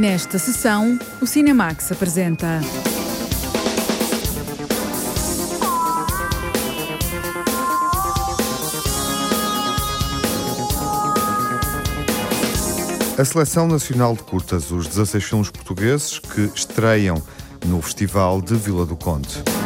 Nesta 0.00 0.38
sessão, 0.38 0.98
o 1.20 1.26
Cinemax 1.26 1.92
apresenta. 1.92 2.62
A 13.18 13.24
Seleção 13.26 13.68
Nacional 13.68 14.14
de 14.14 14.22
Curtas, 14.22 14.70
os 14.70 14.86
16 14.86 15.22
filmes 15.22 15.50
portugueses 15.50 16.18
que 16.18 16.50
estreiam 16.54 17.22
no 17.66 17.82
Festival 17.82 18.40
de 18.40 18.54
Vila 18.54 18.86
do 18.86 18.96
Conde. 18.96 19.59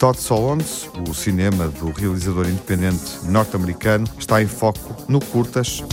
Todd 0.00 0.18
Solondz, 0.18 0.88
o 1.06 1.12
cinema 1.12 1.68
do 1.68 1.92
realizador 1.92 2.48
independente 2.48 3.22
norte-americano, 3.26 4.06
está 4.18 4.42
em 4.42 4.46
foco 4.46 4.96
no 5.06 5.20
curtas. 5.20 5.84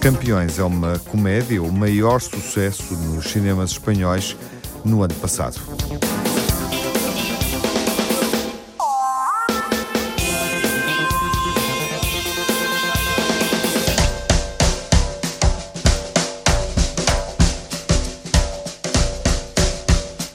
Campeões 0.00 0.58
é 0.58 0.64
uma 0.64 0.98
comédia, 1.00 1.62
o 1.62 1.70
maior 1.70 2.18
sucesso 2.18 2.94
nos 2.94 3.26
cinemas 3.26 3.72
espanhóis 3.72 4.34
no 4.82 5.02
ano 5.02 5.14
passado. 5.16 5.60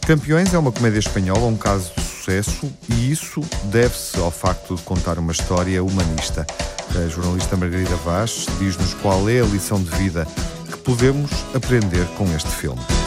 Campeões 0.08 0.54
é 0.54 0.58
uma 0.58 0.72
comédia 0.72 1.00
espanhola, 1.00 1.48
um 1.48 1.58
caso 1.58 1.92
de 1.94 2.02
sucesso, 2.02 2.74
e 2.88 3.12
isso 3.12 3.42
deve-se 3.66 4.18
ao 4.18 4.32
facto 4.32 4.74
de 4.74 4.82
contar 4.84 5.20
uma 5.20 5.34
história 5.34 5.84
humanista. 5.84 6.48
A 6.96 7.10
jornalista 7.10 7.58
Margarida 7.58 7.98
Vaz 7.98 8.46
diz-nos 8.58 8.94
qual 8.94 9.30
é 9.30 9.42
a 9.42 9.44
lição 9.44 9.84
de 9.84 9.90
vida 9.98 10.26
que 10.72 10.78
podemos 10.78 11.30
aprender 11.54 12.06
com 12.18 12.24
este 12.34 12.50
filme. 12.52 13.07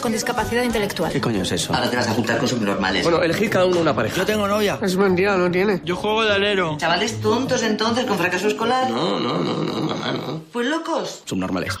Con 0.00 0.12
discapacidad 0.12 0.62
intelectual. 0.62 1.12
¿Qué 1.12 1.20
coño 1.20 1.42
es 1.42 1.52
eso? 1.52 1.74
Ahora 1.74 1.90
te 1.90 1.96
vas 1.96 2.08
a 2.08 2.12
juntar 2.12 2.38
con 2.38 2.48
subnormales. 2.48 3.02
Bueno, 3.02 3.22
elegid 3.22 3.50
cada 3.50 3.66
uno 3.66 3.80
una 3.80 3.94
pareja. 3.94 4.16
Yo 4.16 4.26
tengo 4.26 4.48
novia. 4.48 4.78
Es 4.82 4.96
mentira, 4.96 5.36
no 5.36 5.50
tiene. 5.50 5.80
Yo 5.84 5.96
juego 5.96 6.24
de 6.24 6.32
alero. 6.32 6.76
Chavales 6.78 7.20
tontos 7.20 7.62
entonces 7.62 8.04
con 8.04 8.18
fracaso 8.18 8.48
escolar. 8.48 8.90
No, 8.90 9.20
no, 9.20 9.38
no, 9.38 9.62
no, 9.62 9.80
mamá, 9.80 10.12
no. 10.12 10.42
Pues 10.52 10.66
locos. 10.66 11.22
Subnormales. 11.24 11.76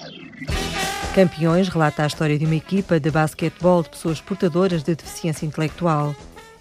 Campeões 1.14 1.68
relata 1.68 2.04
a 2.04 2.06
história 2.06 2.38
de 2.38 2.46
uma 2.46 2.54
equipa 2.54 3.00
de 3.00 3.10
basquetebol 3.10 3.82
de 3.82 3.90
pessoas 3.90 4.20
portadoras 4.20 4.84
de 4.84 4.94
deficiência 4.94 5.44
intelectual. 5.44 6.14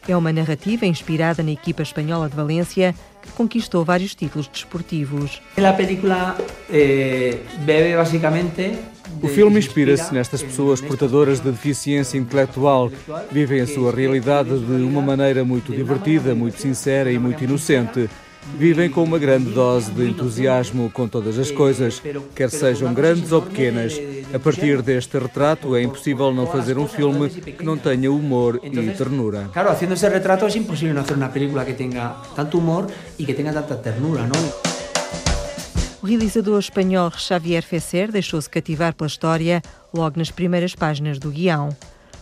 É 0.07 0.17
uma 0.17 0.33
narrativa 0.33 0.87
inspirada 0.87 1.43
na 1.43 1.51
equipa 1.51 1.83
espanhola 1.83 2.27
de 2.27 2.35
Valência 2.35 2.95
que 3.21 3.31
conquistou 3.33 3.85
vários 3.85 4.15
títulos 4.15 4.47
desportivos. 4.47 5.39
La 5.57 5.73
película 5.73 6.35
eh, 6.69 7.43
bebe 7.59 7.95
básicamente 7.95 8.79
O 9.21 9.27
filme 9.27 9.59
inspira-se 9.59 10.13
nestas 10.13 10.41
pessoas 10.41 10.81
portadoras 10.81 11.39
de 11.39 11.51
deficiência 11.51 12.17
intelectual. 12.17 12.91
Vivem 13.31 13.61
a 13.61 13.67
sua 13.67 13.91
realidade 13.91 14.57
de 14.57 14.83
uma 14.83 15.01
maneira 15.01 15.43
muito 15.43 15.71
divertida, 15.71 16.33
muito 16.33 16.59
sincera 16.59 17.11
e 17.11 17.19
muito 17.19 17.43
inocente. 17.43 18.09
Vivem 18.57 18.89
com 18.89 19.03
uma 19.03 19.19
grande 19.19 19.51
dose 19.51 19.91
de 19.91 20.09
entusiasmo 20.09 20.89
com 20.89 21.07
todas 21.07 21.37
as 21.37 21.51
coisas, 21.51 22.01
quer 22.33 22.49
sejam 22.49 22.93
grandes 22.93 23.31
ou 23.31 23.41
pequenas. 23.41 23.99
A 24.33 24.39
partir 24.39 24.81
deste 24.81 25.17
retrato, 25.17 25.75
é 25.75 25.83
impossível 25.83 26.31
não 26.33 26.47
fazer 26.47 26.77
um 26.77 26.87
filme 26.87 27.29
que 27.29 27.63
não 27.63 27.77
tenha 27.77 28.11
humor 28.11 28.59
e 28.63 28.69
ternura. 28.91 29.49
Claro, 29.53 29.69
haciendo 29.69 29.93
ese 29.93 30.09
retrato 30.09 30.47
es 30.47 30.55
imposible 30.55 30.93
no 30.93 31.01
hacer 31.01 31.17
una 31.17 31.31
película 31.31 31.65
que 31.65 31.73
tenga 31.73 32.15
tanto 32.35 32.57
humor 32.57 32.87
y 33.17 33.25
que 33.25 33.33
tenga 33.33 33.53
tanta 33.53 33.81
ternura, 33.81 34.25
¿no? 34.25 34.68
O 36.01 36.05
realizador 36.05 36.57
espanhol 36.59 37.11
Xavier 37.11 37.61
Fesser 37.61 38.09
deixou-se 38.09 38.49
cativar 38.49 38.93
pela 38.93 39.07
história 39.07 39.61
logo 39.93 40.17
nas 40.17 40.31
primeiras 40.31 40.73
páginas 40.73 41.19
do 41.19 41.29
guião. 41.29 41.75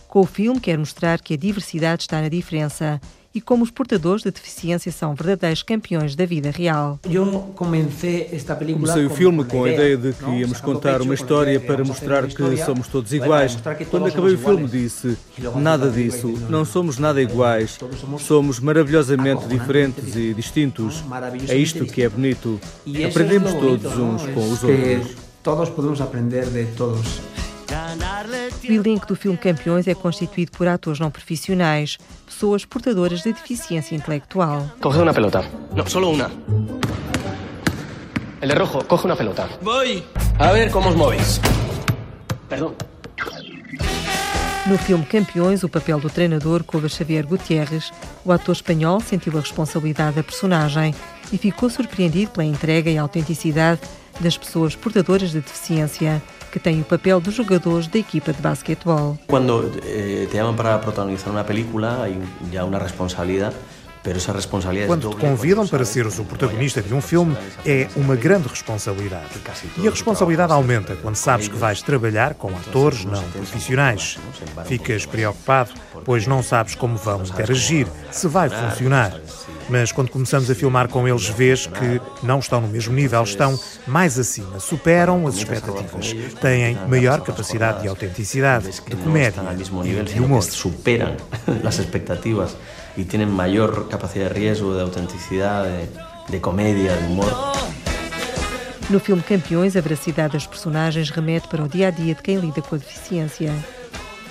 Com 0.08 0.20
o 0.20 0.26
filme, 0.26 0.58
quer 0.58 0.76
mostrar 0.76 1.20
que 1.20 1.34
a 1.34 1.36
diversidade 1.36 2.02
está 2.02 2.20
na 2.20 2.28
diferença 2.28 3.00
e 3.34 3.40
como 3.40 3.62
os 3.62 3.70
portadores 3.70 4.22
de 4.22 4.30
deficiência 4.30 4.90
são 4.90 5.14
verdadeiros 5.14 5.62
campeões 5.62 6.16
da 6.16 6.24
vida 6.24 6.50
real. 6.50 6.98
Eu 7.08 7.52
comecei 7.54 8.28
esta 8.32 8.56
película 8.56 8.88
Comecei 8.88 9.06
o 9.06 9.10
filme 9.10 9.44
com 9.44 9.64
a 9.64 9.70
ideia 9.70 9.96
de 9.96 10.12
que 10.12 10.30
íamos 10.30 10.60
contar 10.60 11.02
uma 11.02 11.14
história 11.14 11.60
para 11.60 11.84
mostrar 11.84 12.26
que 12.26 12.56
somos 12.58 12.88
todos 12.88 13.12
iguais. 13.12 13.56
Quando 13.90 14.06
acabei 14.06 14.34
o 14.34 14.38
filme 14.38 14.66
disse, 14.66 15.16
nada 15.56 15.90
disso, 15.90 16.28
não 16.48 16.64
somos 16.64 16.98
nada 16.98 17.20
iguais, 17.20 17.78
somos 18.18 18.60
maravilhosamente 18.60 19.46
diferentes 19.46 20.16
e 20.16 20.34
distintos. 20.34 21.04
É 21.48 21.56
isto 21.56 21.84
que 21.86 22.02
é 22.02 22.08
bonito. 22.08 22.60
Aprendemos 23.08 23.52
todos 23.54 23.96
uns 23.96 24.26
com 24.26 24.52
os 24.52 24.64
outros. 24.64 25.16
Todos 25.42 25.68
podemos 25.70 26.00
aprender 26.00 26.46
de 26.46 26.66
todos. 26.76 27.20
O 28.68 28.72
elenco 28.72 29.06
do 29.06 29.16
filme 29.16 29.38
Campeões 29.38 29.88
é 29.88 29.94
constituído 29.94 30.52
por 30.52 30.68
atores 30.68 31.00
não 31.00 31.10
profissionais, 31.10 31.96
pessoas 32.26 32.64
portadoras 32.64 33.22
de 33.22 33.32
deficiência 33.32 33.96
intelectual. 33.96 34.70
Coge 34.80 34.98
una 34.98 35.14
pelota. 35.14 35.42
No, 35.74 35.86
solo 35.86 36.10
una. 36.10 36.30
El 38.40 38.48
de 38.48 38.54
rojo, 38.54 38.84
coge 38.86 39.06
una 39.06 39.16
pelota. 39.16 39.48
Voy. 39.62 40.04
A 40.38 40.52
ver 40.52 40.70
cómo 40.70 40.90
os 40.90 40.96
movéis. 40.96 41.40
Perdón. 42.48 42.74
No 44.66 44.76
filme 44.76 45.06
Campeões, 45.06 45.64
o 45.64 45.68
papel 45.68 45.98
do 45.98 46.10
treinador 46.10 46.62
coube 46.62 46.86
a 46.86 46.90
Xavier 46.90 47.26
Gutierrez. 47.26 47.90
O 48.22 48.30
ator 48.30 48.54
espanhol 48.54 49.00
sentiu 49.00 49.36
a 49.38 49.40
responsabilidade 49.40 50.16
da 50.16 50.22
personagem 50.22 50.94
e 51.32 51.38
ficou 51.38 51.70
surpreendido 51.70 52.32
pela 52.32 52.44
entrega 52.44 52.90
e 52.90 52.98
autenticidade 52.98 53.80
das 54.20 54.36
pessoas 54.36 54.74
portadoras 54.74 55.30
de 55.30 55.40
deficiência, 55.40 56.22
que 56.50 56.58
têm 56.58 56.80
o 56.80 56.84
papel 56.84 57.20
dos 57.20 57.34
jogadores 57.34 57.88
da 57.88 57.98
equipa 57.98 58.32
de 58.32 58.40
basquetebol. 58.40 59.18
Cuando 59.26 59.70
eh, 59.84 60.26
te 60.30 60.36
llaman 60.36 60.56
para 60.56 60.80
protagonizar 60.80 61.30
una 61.30 61.44
película 61.44 62.02
hay 62.04 62.18
ya 62.50 62.64
una 62.64 62.78
responsabilidad, 62.78 63.52
Quando 64.86 65.10
te 65.10 65.16
convidam 65.16 65.66
para 65.66 65.84
seres 65.84 66.18
o 66.18 66.24
protagonista 66.24 66.82
de 66.82 66.94
um 66.94 67.00
filme, 67.00 67.36
é 67.64 67.88
uma 67.96 68.16
grande 68.16 68.48
responsabilidade. 68.48 69.26
E 69.76 69.86
a 69.86 69.90
responsabilidade 69.90 70.52
aumenta 70.52 70.96
quando 70.96 71.16
sabes 71.16 71.48
que 71.48 71.56
vais 71.56 71.82
trabalhar 71.82 72.34
com 72.34 72.48
atores 72.50 73.04
não 73.04 73.22
profissionais. 73.30 74.18
Ficas 74.64 75.04
preocupado, 75.04 75.70
pois 76.04 76.26
não 76.26 76.42
sabes 76.42 76.74
como 76.74 76.96
vão 76.96 77.22
interagir, 77.22 77.86
se 78.10 78.26
vai 78.26 78.48
funcionar. 78.48 79.20
Mas 79.68 79.92
quando 79.92 80.10
começamos 80.10 80.50
a 80.50 80.54
filmar 80.54 80.88
com 80.88 81.06
eles, 81.06 81.28
vês 81.28 81.66
que 81.66 82.00
não 82.22 82.38
estão 82.38 82.60
no 82.60 82.68
mesmo 82.68 82.94
nível, 82.94 83.22
estão 83.22 83.58
mais 83.86 84.18
acima, 84.18 84.58
superam 84.58 85.26
as 85.26 85.36
expectativas, 85.36 86.14
têm 86.40 86.78
maior 86.88 87.20
capacidade 87.20 87.82
de 87.82 87.88
autenticidade, 87.88 88.70
de 88.70 88.96
comédia 88.96 89.42
e 89.84 90.02
de 90.02 90.20
humor. 90.20 90.38
que 90.48 90.52
superan 90.52 91.16
las 91.62 91.78
expectativas 91.78 92.56
y 92.98 93.04
tienen 93.04 93.30
mayor 93.30 93.88
capacidad 93.88 94.28
de 94.28 94.34
riesgo, 94.34 94.74
de 94.74 94.82
autenticidad, 94.82 95.64
de, 95.64 95.88
de 96.28 96.40
comedia, 96.40 96.96
de 96.96 97.06
humor. 97.06 97.32
No 98.90 98.98
filme 98.98 99.22
Campeões, 99.22 99.76
a 99.76 99.80
veracidade 99.80 100.32
das 100.32 100.46
personagens 100.46 101.10
remete 101.10 101.46
para 101.46 101.62
o 101.62 101.68
dia 101.68 101.88
a 101.88 101.90
dia 101.90 102.14
de 102.14 102.22
quem 102.22 102.38
lida 102.38 102.60
com 102.60 102.74
a 102.74 102.78
deficiência. 102.78 103.54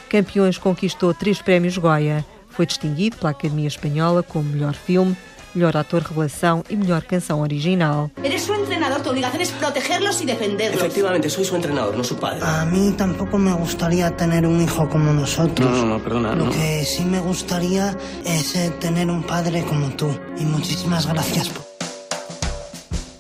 Campeões 0.10 0.58
conquistou 0.58 1.14
três 1.14 1.42
prémios 1.42 1.78
Goya. 1.78 2.26
Foi 2.50 2.66
distinguido 2.66 3.16
pela 3.18 3.30
Academia 3.30 3.68
Espanhola 3.68 4.22
como 4.22 4.50
melhor 4.50 4.74
filme, 4.74 5.16
melhor 5.58 5.76
ator 5.76 6.02
revelação 6.04 6.64
e 6.70 6.76
melhor 6.76 7.02
canção 7.04 7.42
original. 7.42 8.12
Eres 8.24 8.44
su 8.44 8.54
entrenador, 8.54 9.02
tu 9.02 9.10
obligación 9.10 9.42
es 9.42 9.52
protegerlos 9.52 10.22
y 10.22 10.26
defenderlos. 10.26 10.80
Efectivamente, 10.82 11.30
soy 11.30 11.46
su 11.46 11.56
entrenador, 11.56 11.98
no 11.98 12.04
su 12.04 12.16
padre. 12.16 12.42
A 12.46 12.64
mí 12.66 12.94
tampoco 12.96 13.38
me 13.38 13.54
gustaría 13.54 14.16
tener 14.16 14.46
un 14.46 14.62
hijo 14.62 14.88
como 14.88 15.12
nosotros. 15.12 15.70
No, 15.70 15.78
no, 15.86 15.98
no, 15.98 16.04
perdona, 16.04 16.36
Lo 16.36 16.46
no. 16.46 16.52
que 16.52 16.86
sí 16.86 17.04
me 17.04 17.20
gustaría 17.20 17.98
es 18.24 18.56
eh, 18.56 18.72
tener 18.80 19.10
un 19.10 19.24
padre 19.24 19.64
como 19.66 19.90
tú. 20.00 20.08
Y 20.38 20.46
muchísimas 20.46 21.08
gracias 21.08 21.50
por... 21.50 21.66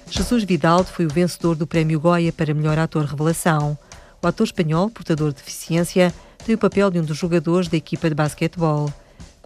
Jesus 0.09 0.43
Vidal 0.45 0.83
foi 0.83 1.05
o 1.05 1.09
vencedor 1.09 1.55
do 1.55 1.67
Prémio 1.67 1.99
Goya 1.99 2.31
para 2.31 2.53
melhor 2.53 2.77
ator 2.79 3.05
revelação. 3.05 3.77
O 4.21 4.27
ator 4.27 4.45
espanhol, 4.45 4.89
portador 4.89 5.29
de 5.31 5.37
deficiência, 5.37 6.13
tem 6.45 6.55
o 6.55 6.57
papel 6.57 6.89
de 6.89 6.99
um 6.99 7.03
dos 7.03 7.17
jogadores 7.17 7.67
da 7.67 7.77
equipa 7.77 8.09
de 8.09 8.15
basquetebol. 8.15 8.91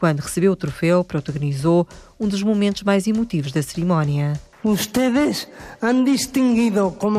Quando 0.01 0.19
recebeu 0.19 0.53
o 0.53 0.55
troféu, 0.55 1.03
protagonizou 1.03 1.87
um 2.19 2.27
dos 2.27 2.41
momentos 2.41 2.81
mais 2.81 3.05
emotivos 3.05 3.51
da 3.51 3.61
cerimónia. 3.61 4.33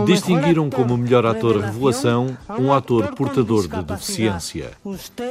Distinguiram 0.05 0.69
como 0.69 0.97
melhor 0.97 1.25
ator 1.25 1.61
revelação 1.61 2.37
um 2.59 2.73
ator 2.73 3.15
portador 3.15 3.69
de 3.69 3.83
deficiência. 3.85 4.73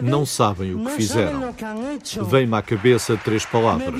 Não 0.01 0.25
sabem 0.25 0.73
o 0.73 0.85
que 0.85 0.91
fizeram. 0.91 1.53
Vem-me 2.29 2.55
à 2.55 2.61
cabeça 2.61 3.17
três 3.17 3.45
palavras: 3.45 3.99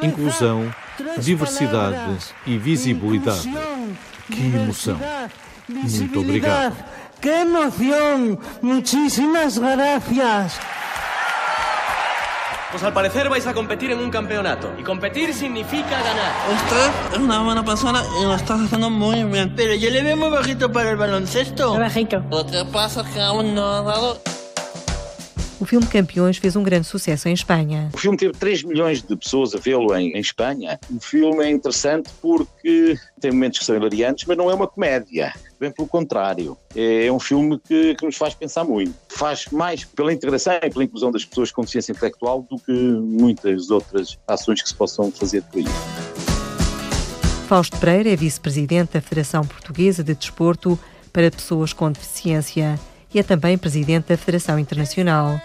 inclusão, 0.00 0.72
diversidade 1.18 2.32
e 2.46 2.56
visibilidade. 2.56 3.50
Que 4.30 4.54
emoção! 4.54 5.00
Muito 5.68 6.20
obrigado. 6.20 6.76
Que 7.20 7.28
emoção! 7.28 8.38
Muchísimas 8.62 9.58
gracias. 9.58 10.60
Pues 12.70 12.82
al 12.82 12.92
parecer 12.92 13.30
vais 13.30 13.46
a 13.46 13.54
competir 13.54 13.90
en 13.92 13.98
un 13.98 14.10
campeonato. 14.10 14.70
Y 14.78 14.82
competir 14.82 15.32
significa 15.32 16.02
ganar. 16.02 16.32
Usted 16.54 17.14
es 17.14 17.18
una 17.18 17.42
buena 17.42 17.64
persona 17.64 18.02
y 18.20 18.24
lo 18.24 18.34
estás 18.34 18.60
haciendo 18.60 18.90
muy 18.90 19.24
bien. 19.24 19.54
Pero 19.56 19.74
yo 19.74 19.88
le 19.88 20.02
veo 20.02 20.18
muy 20.18 20.28
bajito 20.28 20.70
para 20.70 20.90
el 20.90 20.98
baloncesto. 20.98 21.70
Muy 21.70 21.80
bajito. 21.80 22.22
Lo 22.30 22.46
que 22.46 22.66
pasa 22.70 23.00
es 23.00 23.08
que 23.08 23.20
aún 23.22 23.54
no 23.54 23.64
ha 23.64 23.82
dado 23.82 24.20
O 25.60 25.64
filme 25.64 25.86
Campeões 25.86 26.36
fez 26.36 26.56
um 26.56 26.62
grande 26.62 26.86
sucesso 26.86 27.28
em 27.28 27.32
Espanha. 27.32 27.90
O 27.94 27.98
filme 27.98 28.16
teve 28.16 28.32
3 28.32 28.62
milhões 28.62 29.02
de 29.02 29.16
pessoas 29.16 29.54
a 29.54 29.58
vê-lo 29.58 29.96
em, 29.96 30.12
em, 30.12 30.20
Espanha. 30.20 30.78
O 30.94 31.00
filme 31.00 31.44
é 31.44 31.50
interessante 31.50 32.10
porque 32.20 32.96
tem 33.18 33.32
momentos 33.32 33.58
que 33.58 33.64
são 33.64 33.74
hilariantes, 33.74 34.24
mas 34.26 34.36
não 34.36 34.50
é 34.50 34.54
uma 34.54 34.68
comédia. 34.68 35.32
Bem 35.60 35.72
pelo 35.72 35.88
contrário. 35.88 36.56
É 36.74 37.10
um 37.10 37.18
filme 37.18 37.58
que, 37.58 37.94
que 37.96 38.06
nos 38.06 38.16
faz 38.16 38.32
pensar 38.34 38.64
muito. 38.64 38.94
Faz 39.08 39.46
mais 39.50 39.84
pela 39.84 40.12
integração 40.12 40.54
e 40.62 40.70
pela 40.70 40.84
inclusão 40.84 41.10
das 41.10 41.24
pessoas 41.24 41.50
com 41.50 41.62
deficiência 41.62 41.92
intelectual 41.92 42.46
do 42.48 42.58
que 42.58 42.72
muitas 42.72 43.68
outras 43.70 44.16
ações 44.26 44.62
que 44.62 44.68
se 44.68 44.74
possam 44.74 45.10
fazer 45.10 45.42
por 45.42 45.58
aí. 45.58 45.64
Fausto 47.48 47.76
Pereira 47.78 48.10
é 48.10 48.16
vice-presidente 48.16 48.92
da 48.92 49.00
Federação 49.00 49.44
Portuguesa 49.44 50.04
de 50.04 50.14
Desporto 50.14 50.78
para 51.12 51.30
Pessoas 51.30 51.72
com 51.72 51.90
Deficiência 51.90 52.78
e 53.12 53.18
é 53.18 53.22
também 53.22 53.56
presidente 53.56 54.08
da 54.08 54.16
Federação 54.16 54.58
Internacional. 54.58 55.40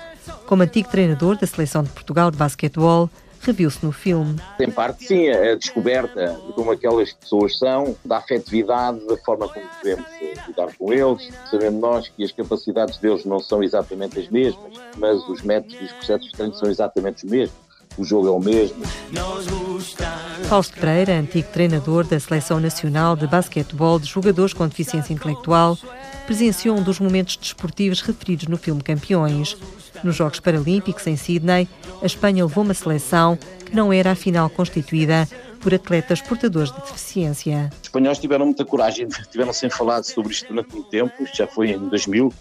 Como 0.46 0.64
antigo 0.64 0.90
treinador 0.90 1.38
da 1.38 1.48
Seleção 1.48 1.82
de 1.82 1.90
Portugal 1.90 2.30
de 2.30 2.38
basquetebol, 2.38 3.10
reviu-se 3.44 3.86
no 3.86 3.92
filme. 3.92 4.40
Em 4.60 4.72
parte, 4.72 5.06
sim, 5.06 5.30
a 5.30 5.56
descoberta 5.56 6.40
de 6.48 6.54
como 6.54 6.72
aquelas 6.72 7.14
pessoas 7.14 7.58
são, 7.58 7.96
da 8.04 8.18
afetividade, 8.18 9.06
da 9.06 9.18
forma 9.18 9.48
como 9.48 9.66
devemos 9.84 10.06
lidar 10.48 10.76
com 10.78 10.94
eles. 10.94 11.30
Sabemos 11.50 11.82
nós 11.82 12.10
que 12.10 12.24
as 12.24 12.32
capacidades 12.32 12.98
deles 12.98 13.26
não 13.26 13.40
são 13.40 13.64
exatamente 13.64 14.20
as 14.20 14.30
mesmas, 14.30 14.74
mas 14.98 15.28
os 15.28 15.42
métodos 15.42 15.76
e 15.80 15.84
os 15.84 15.92
processos 15.92 16.28
de 16.28 16.34
treino 16.34 16.54
são 16.56 16.70
exatamente 16.70 17.26
os 17.26 17.32
mesmos. 17.32 17.63
O 17.98 18.04
jogo 18.04 18.28
é 18.28 18.32
o 18.32 18.40
mesmo. 18.40 18.84
Fausto 20.48 20.80
Pereira, 20.80 21.14
antigo 21.14 21.48
treinador 21.52 22.06
da 22.06 22.20
Seleção 22.20 22.60
Nacional 22.60 23.16
de 23.16 23.28
Basquetebol 23.28 24.00
de 24.00 24.08
Jogadores 24.08 24.54
com 24.54 24.68
Deficiência 24.68 25.14
Intelectual, 25.14 25.78
presenciou 26.26 26.78
um 26.78 26.84
dos 26.84 27.00
momentos 27.00 27.38
desportivos 27.38 28.02
referidos 28.02 28.48
no 28.48 28.58
filme 28.58 28.82
Campeões. 28.82 29.58
Nos 30.04 30.16
Jogos 30.16 30.40
Paralímpicos 30.40 31.06
em 31.08 31.16
Sydney, 31.16 31.68
a 32.02 32.06
Espanha 32.06 32.46
levou 32.46 32.64
uma 32.64 32.74
seleção 32.74 33.38
que 33.66 33.76
não 33.76 33.94
era 33.94 34.12
afinal 34.12 34.50
constituída 34.50 35.28
por 35.62 35.74
atletas 35.74 36.22
portadores 36.22 36.72
de 36.72 36.82
deficiência. 36.82 37.70
Os 37.82 37.88
espanhóis 37.88 38.20
tiveram 38.20 38.46
muita 38.46 38.66
coragem, 38.66 39.08
tiveram 39.32 39.54
sem 39.54 39.70
falar 39.70 40.04
sobre 40.04 40.34
isto 40.34 40.50
durante 40.50 40.74
muito 40.74 40.90
tempo, 40.90 41.24
isto 41.24 41.38
já 41.38 41.48
foi 41.48 41.72
em 41.72 41.88
2000, 41.88 42.34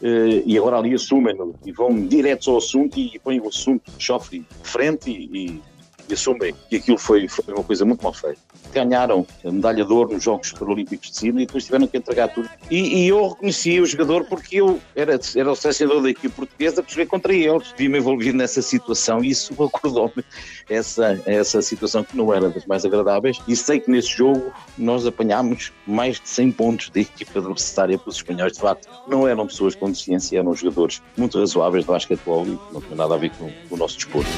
e 0.00 0.56
agora 0.56 0.78
ali 0.78 0.94
assumem-no 0.94 1.56
e 1.64 1.72
vão 1.72 2.06
diretos 2.06 2.46
ao 2.48 2.58
assunto 2.58 2.98
e 2.98 3.18
põem 3.18 3.40
o 3.40 3.48
assunto 3.48 3.90
chofre 3.98 4.40
de 4.40 4.46
frente 4.62 5.10
e, 5.10 5.60
e 6.08 6.14
assumem 6.14 6.54
que 6.68 6.76
aquilo 6.76 6.98
foi, 6.98 7.28
foi, 7.28 7.54
uma 7.54 7.64
coisa 7.64 7.84
muito 7.84 8.02
mal 8.02 8.12
feita. 8.12 8.38
Ganharam 8.72 9.26
a 9.44 9.50
medalha 9.50 9.84
de 9.84 9.92
ouro 9.92 10.14
nos 10.14 10.22
Jogos 10.22 10.52
Paralímpicos 10.52 11.10
de 11.10 11.16
Sydney 11.16 11.42
e 11.44 11.46
depois 11.46 11.64
tiveram 11.64 11.86
que 11.86 11.96
entregar 11.96 12.28
tudo. 12.28 12.48
E, 12.70 13.04
e 13.04 13.08
eu 13.08 13.28
reconheci 13.28 13.80
o 13.80 13.86
jogador 13.86 14.24
porque 14.24 14.60
eu 14.60 14.80
era, 14.94 15.18
era 15.36 15.52
o 15.52 15.56
selecionador 15.56 16.02
da 16.02 16.10
equipe 16.10 16.34
portuguesa 16.34 16.82
para 16.82 16.92
jogar 16.92 17.06
contra 17.06 17.34
eles. 17.34 17.74
Vi-me 17.76 17.98
envolvido 17.98 18.36
nessa 18.36 18.62
situação 18.62 19.22
e 19.22 19.30
isso 19.30 19.52
acordou-me 19.62 20.24
essa, 20.68 21.20
essa 21.26 21.62
situação 21.62 22.04
que 22.04 22.16
não 22.16 22.32
era 22.32 22.48
das 22.48 22.66
mais 22.66 22.84
agradáveis. 22.84 23.40
E 23.46 23.54
sei 23.56 23.80
que 23.80 23.90
nesse 23.90 24.08
jogo 24.08 24.52
nós 24.76 25.06
apanhámos 25.06 25.72
mais 25.86 26.20
de 26.20 26.28
100 26.28 26.52
pontos 26.52 26.90
da 26.90 27.00
equipa 27.00 27.38
adversária 27.38 27.98
pelos 27.98 28.16
espanhóis. 28.16 28.52
De 28.52 28.60
facto, 28.60 28.88
não 29.06 29.26
eram 29.26 29.46
pessoas 29.46 29.74
com 29.74 29.90
deficiência, 29.90 30.38
eram 30.38 30.54
jogadores 30.54 31.02
muito 31.16 31.38
razoáveis 31.38 31.84
de 31.84 31.90
basquetebol 31.90 32.46
e 32.46 32.58
não 32.72 32.80
tinha 32.80 32.96
nada 32.96 33.14
a 33.14 33.18
ver 33.18 33.30
com 33.30 33.50
o 33.70 33.76
nosso 33.76 33.96
desporto. 33.96 34.30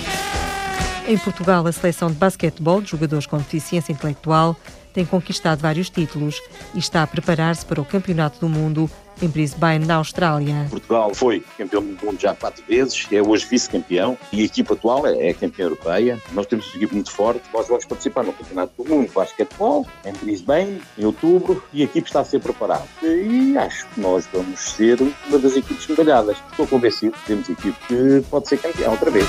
Em 1.06 1.18
Portugal, 1.18 1.66
a 1.66 1.72
seleção 1.72 2.08
de 2.08 2.14
basquetebol 2.14 2.80
de 2.80 2.90
jogadores 2.90 3.26
com 3.26 3.38
deficiência 3.38 3.92
intelectual 3.92 4.56
tem 4.92 5.04
conquistado 5.04 5.60
vários 5.60 5.88
títulos 5.88 6.40
e 6.74 6.78
está 6.78 7.02
a 7.02 7.06
preparar-se 7.06 7.64
para 7.64 7.80
o 7.80 7.84
Campeonato 7.84 8.40
do 8.40 8.48
Mundo 8.48 8.90
em 9.22 9.28
Brisbane, 9.28 9.84
na 9.84 9.96
Austrália. 9.96 10.66
Portugal 10.70 11.14
foi 11.14 11.44
campeão 11.58 11.82
do 11.82 12.04
mundo 12.04 12.18
já 12.18 12.34
quatro 12.34 12.64
vezes, 12.66 13.06
é 13.12 13.20
hoje 13.20 13.46
vice-campeão 13.46 14.16
e 14.32 14.40
a 14.40 14.44
equipa 14.44 14.74
atual 14.74 15.06
é, 15.06 15.28
é 15.28 15.34
campeã 15.34 15.64
europeia. 15.64 16.18
Nós 16.32 16.46
temos 16.46 16.66
uma 16.68 16.76
equipe 16.76 16.94
muito 16.94 17.10
forte. 17.10 17.42
Nós 17.52 17.68
vamos 17.68 17.84
participar 17.84 18.24
no 18.24 18.32
Campeonato 18.32 18.82
do 18.82 18.88
Mundo 18.88 19.08
de 19.08 19.14
Basquetebol 19.14 19.86
em 20.06 20.12
Brisbane, 20.12 20.80
em 20.96 21.04
outubro, 21.04 21.62
e 21.72 21.82
a 21.82 21.84
equipe 21.84 22.08
está 22.08 22.20
a 22.20 22.24
ser 22.24 22.40
preparada. 22.40 22.84
E 23.02 23.56
acho 23.58 23.86
que 23.88 24.00
nós 24.00 24.26
vamos 24.32 24.58
ser 24.58 24.98
uma 25.00 25.38
das 25.38 25.54
equipes 25.54 25.86
medalhadas. 25.86 26.38
Estou 26.50 26.66
convencido 26.66 27.12
que 27.12 27.26
temos 27.26 27.48
equipe 27.48 27.76
que 27.86 28.24
pode 28.30 28.48
ser 28.48 28.58
campeão 28.58 28.92
outra 28.92 29.10
vez. 29.10 29.28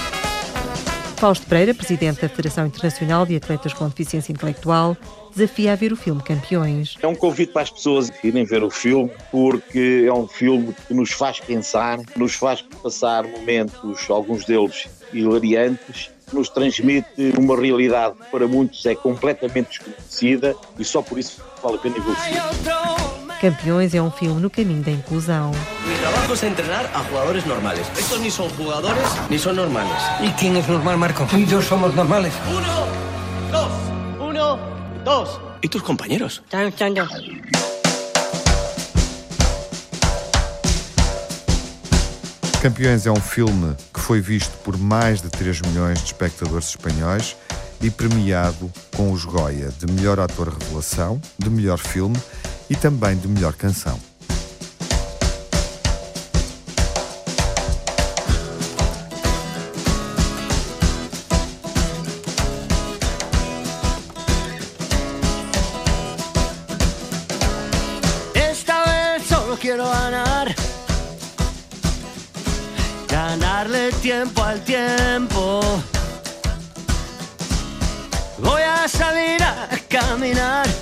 Fausto 1.21 1.45
Pereira, 1.45 1.71
presidente 1.71 2.19
da 2.19 2.27
Federação 2.27 2.65
Internacional 2.65 3.27
de 3.27 3.35
Atletas 3.35 3.73
com 3.73 3.88
Deficiência 3.88 4.31
Intelectual, 4.31 4.97
desafia 5.35 5.73
a 5.73 5.75
ver 5.75 5.94
o 5.94 5.95
filme 5.95 6.19
Campeões. 6.23 6.97
É 7.00 7.06
um 7.06 7.13
convite 7.13 7.53
para 7.53 7.62
as 7.62 7.69
pessoas 7.69 8.12
irem 8.23 8.44
ver 8.44 8.63
o 8.63 8.71
filme, 8.71 9.12
porque 9.29 10.06
é 10.07 10.12
um 10.12 10.27
filme 10.27 10.73
que 10.88 10.95
nos 10.95 11.12
faz 11.12 11.39
pensar, 11.39 12.00
nos 12.15 12.33
faz 12.33 12.63
passar 12.81 13.27
momentos, 13.27 14.09
alguns 14.09 14.45
deles 14.45 14.89
hilariantes, 15.13 16.09
nos 16.33 16.50
transmite 16.50 17.33
uma 17.38 17.56
realidade 17.56 18.15
que 18.15 18.31
para 18.31 18.47
muitos 18.47 18.83
é 18.88 18.95
completamente 18.95 19.77
desconhecida 19.77 20.56
e 20.79 20.83
só 20.83 21.03
por 21.03 21.19
isso 21.19 21.39
vale 21.62 21.75
a 21.75 21.79
pena 21.79 21.95
ver 22.00 22.09
o 22.09 22.15
filme. 22.15 23.20
Campeões 23.41 23.95
é 23.95 23.99
um 23.99 24.11
filme 24.11 24.39
no 24.39 24.51
caminho 24.51 24.83
da 24.83 24.91
inclusão. 24.91 25.49
Mi 25.88 25.97
trabajo 25.97 26.31
es 26.31 26.43
entrenar 26.43 26.85
a 26.93 26.99
jugadores 26.99 27.43
normales. 27.43 27.88
Estos 27.97 28.19
ni 28.19 28.29
son 28.29 28.47
jugadores 28.49 29.03
ni 29.31 29.39
son 29.39 29.55
normales. 29.55 29.97
¿Y 30.21 30.29
quién 30.33 30.55
es 30.57 30.67
normal, 30.67 30.95
Marco? 30.99 31.25
Tú 31.25 31.38
y 31.38 31.47
yo 31.47 31.59
somos 31.59 31.95
normales. 31.95 32.35
Uno, 32.47 32.85
dos, 33.51 33.71
uno, 34.19 34.59
dos. 35.03 35.41
¿Y 35.59 35.69
tus 35.69 35.81
compañeros? 35.81 36.43
Chan, 36.51 36.71
chan, 36.75 36.93
chan. 36.93 37.07
Campeões 42.61 43.07
é 43.07 43.11
um 43.11 43.15
filme 43.19 43.75
que 43.91 43.99
foi 44.01 44.21
visto 44.21 44.55
por 44.59 44.77
mais 44.77 45.19
de 45.19 45.31
3 45.31 45.61
milhões 45.61 45.97
de 45.97 46.05
espectadores 46.05 46.69
espanhóis 46.69 47.35
e 47.81 47.89
premiado 47.89 48.71
com 48.95 49.11
os 49.11 49.25
Goya 49.25 49.71
de 49.80 49.92
melhor 49.92 50.19
ator 50.19 50.49
revelação, 50.49 51.19
de 51.39 51.49
melhor 51.49 51.80
filme 51.80 52.19
e 52.71 52.75
também 52.78 53.18
de 53.18 53.28
melhor 53.28 53.51
canção. 53.51 53.99
Esta 68.33 68.85
vez 68.85 69.28
solo 69.28 69.57
quiero 69.57 69.83
ganar. 69.83 70.56
Ganarle 73.09 73.92
tiempo 74.01 74.42
al 74.42 74.61
tiempo. 74.61 75.59
Voy 78.40 78.61
a 78.63 78.87
salir 78.87 79.44
a 79.44 79.68
caminar. 79.90 80.81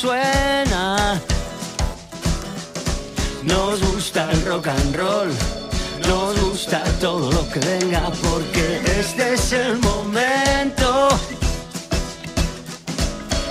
Suena. 0.00 1.20
Nos 3.42 3.80
gusta 3.92 4.30
el 4.30 4.44
rock 4.46 4.68
and 4.68 4.94
roll, 4.94 5.30
nos 6.06 6.40
gusta 6.40 6.84
todo 7.00 7.32
lo 7.32 7.48
que 7.48 7.58
venga 7.58 8.02
porque 8.30 8.80
este 9.00 9.34
es 9.34 9.52
el 9.52 9.78
momento. 9.78 11.08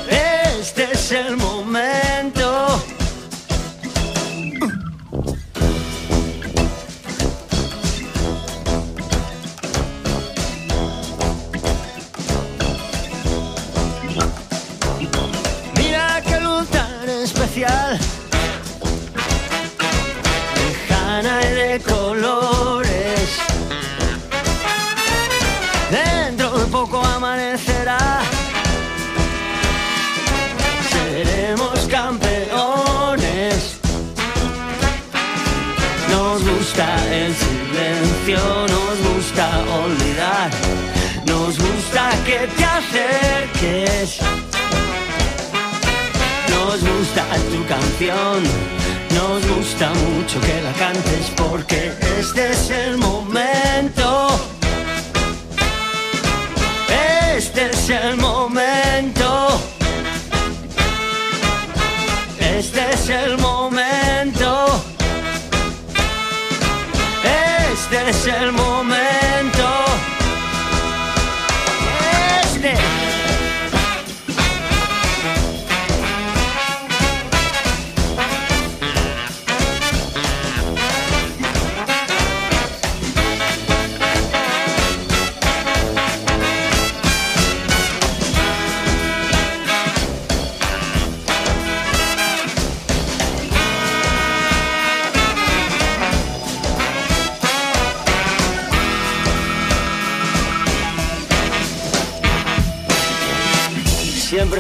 Este 0.10 0.90
es 0.94 1.12
el 1.12 1.36
momento. 1.36 2.57
colores. 21.80 23.30
Dentro 25.92 26.58
de 26.58 26.66
poco 26.66 27.04
amanecerá. 27.04 28.22
Seremos 30.90 31.80
campeones. 31.90 33.78
Nos 36.10 36.44
gusta 36.44 36.88
el 37.12 37.36
silencio, 37.36 38.40
nos 38.74 39.16
gusta 39.16 39.48
olvidar. 39.84 40.50
Nos 41.26 41.58
gusta 41.58 42.10
que 42.26 42.48
te 42.58 42.66
acerques. 42.66 44.20
Nos 46.50 46.80
gusta 46.82 47.24
tu 47.52 47.66
canción 47.68 48.87
nos 49.40 49.58
gusta 49.58 49.90
mucho 49.94 50.40
que 50.42 50.62
la 50.62 50.72
cantes 50.74 51.32
porque 51.36 51.94
este 52.20 52.52
es 52.52 52.70
el 52.70 52.98
momento. 52.98 54.28
Este 57.36 57.70
es 57.70 57.90
el 57.90 58.18
momento. 58.18 59.62
Este 62.40 62.94
es 62.94 63.10
el 63.10 63.38
momento. 63.38 64.84
Este 67.24 68.10
es 68.10 68.28
el 68.28 68.52
momento. 68.54 69.27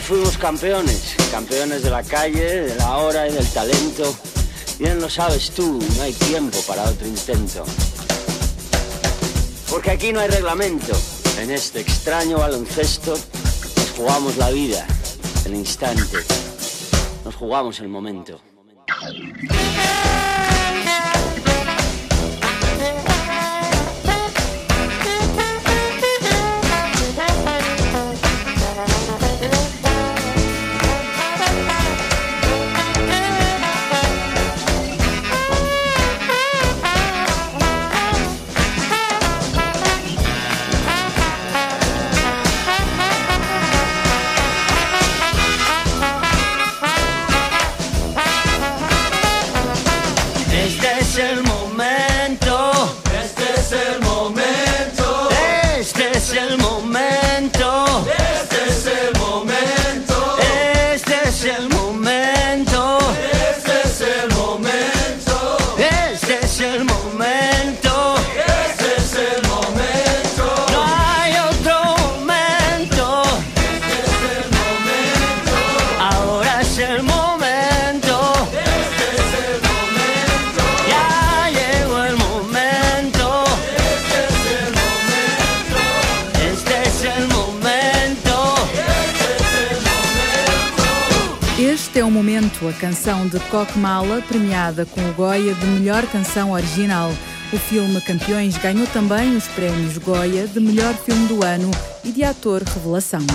Fuimos 0.07 0.37
campeones, 0.37 1.17
campeones 1.31 1.83
de 1.83 1.89
la 1.89 2.01
calle, 2.01 2.61
de 2.61 2.75
la 2.75 2.95
hora 2.95 3.27
y 3.27 3.33
del 3.33 3.45
talento. 3.47 4.15
Bien 4.79 5.01
lo 5.01 5.09
sabes 5.09 5.51
tú, 5.51 5.79
no 5.97 6.01
hay 6.01 6.13
tiempo 6.13 6.57
para 6.65 6.83
otro 6.83 7.05
intento. 7.05 7.65
Porque 9.69 9.91
aquí 9.91 10.13
no 10.13 10.21
hay 10.21 10.29
reglamento. 10.29 10.97
En 11.41 11.51
este 11.51 11.81
extraño 11.81 12.37
baloncesto 12.37 13.17
nos 13.75 13.91
jugamos 13.97 14.37
la 14.37 14.49
vida, 14.49 14.87
el 15.43 15.55
instante. 15.55 16.19
Nos 17.25 17.35
jugamos 17.35 17.81
el 17.81 17.89
momento. 17.89 18.39
De 93.57 93.65
Coquemala, 93.65 94.21
premiada 94.27 94.85
com 94.85 95.01
o 95.01 95.13
Goya 95.13 95.53
de 95.53 95.65
melhor 95.65 96.05
canção 96.07 96.51
original. 96.51 97.09
O 97.51 97.57
filme 97.57 97.99
Campeões 98.01 98.55
ganhou 98.57 98.85
também 98.87 99.35
os 99.35 99.47
prémios 99.47 99.97
Goya 99.97 100.47
de 100.47 100.59
melhor 100.59 100.93
filme 100.93 101.27
do 101.27 101.43
ano 101.43 101.71
e 102.03 102.11
de 102.11 102.23
ator 102.23 102.61
revelação. 102.61 103.25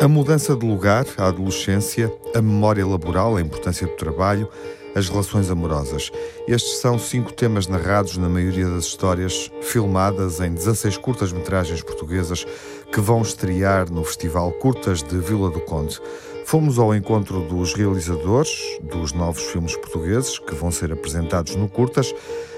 A 0.00 0.08
mudança 0.08 0.56
de 0.56 0.64
lugar, 0.64 1.04
a 1.18 1.26
adolescência, 1.26 2.12
a 2.34 2.40
memória 2.40 2.86
laboral, 2.86 3.36
a 3.36 3.40
importância 3.42 3.86
do 3.86 3.96
trabalho, 3.96 4.48
as 4.94 5.10
relações 5.10 5.50
amorosas. 5.50 6.10
Estes 6.48 6.78
são 6.78 6.98
cinco 6.98 7.32
temas 7.32 7.66
narrados 7.66 8.16
na 8.16 8.30
maioria 8.30 8.68
das 8.68 8.84
histórias, 8.86 9.50
filmadas 9.60 10.40
em 10.40 10.54
16 10.54 10.96
curtas-metragens 10.96 11.82
portuguesas 11.82 12.46
que 12.92 13.00
vão 13.00 13.22
estrear 13.22 13.90
no 13.90 14.04
Festival 14.04 14.52
Curtas 14.52 15.02
de 15.02 15.18
Vila 15.18 15.50
do 15.50 15.60
Conde. 15.60 16.00
Fomos 16.44 16.78
ao 16.78 16.94
encontro 16.94 17.40
dos 17.40 17.74
realizadores 17.74 18.78
dos 18.82 19.12
novos 19.12 19.42
filmes 19.44 19.76
portugueses 19.76 20.38
que 20.38 20.54
vão 20.54 20.70
ser 20.70 20.92
apresentados 20.92 21.56
no 21.56 21.68
Curtas. 21.68 22.14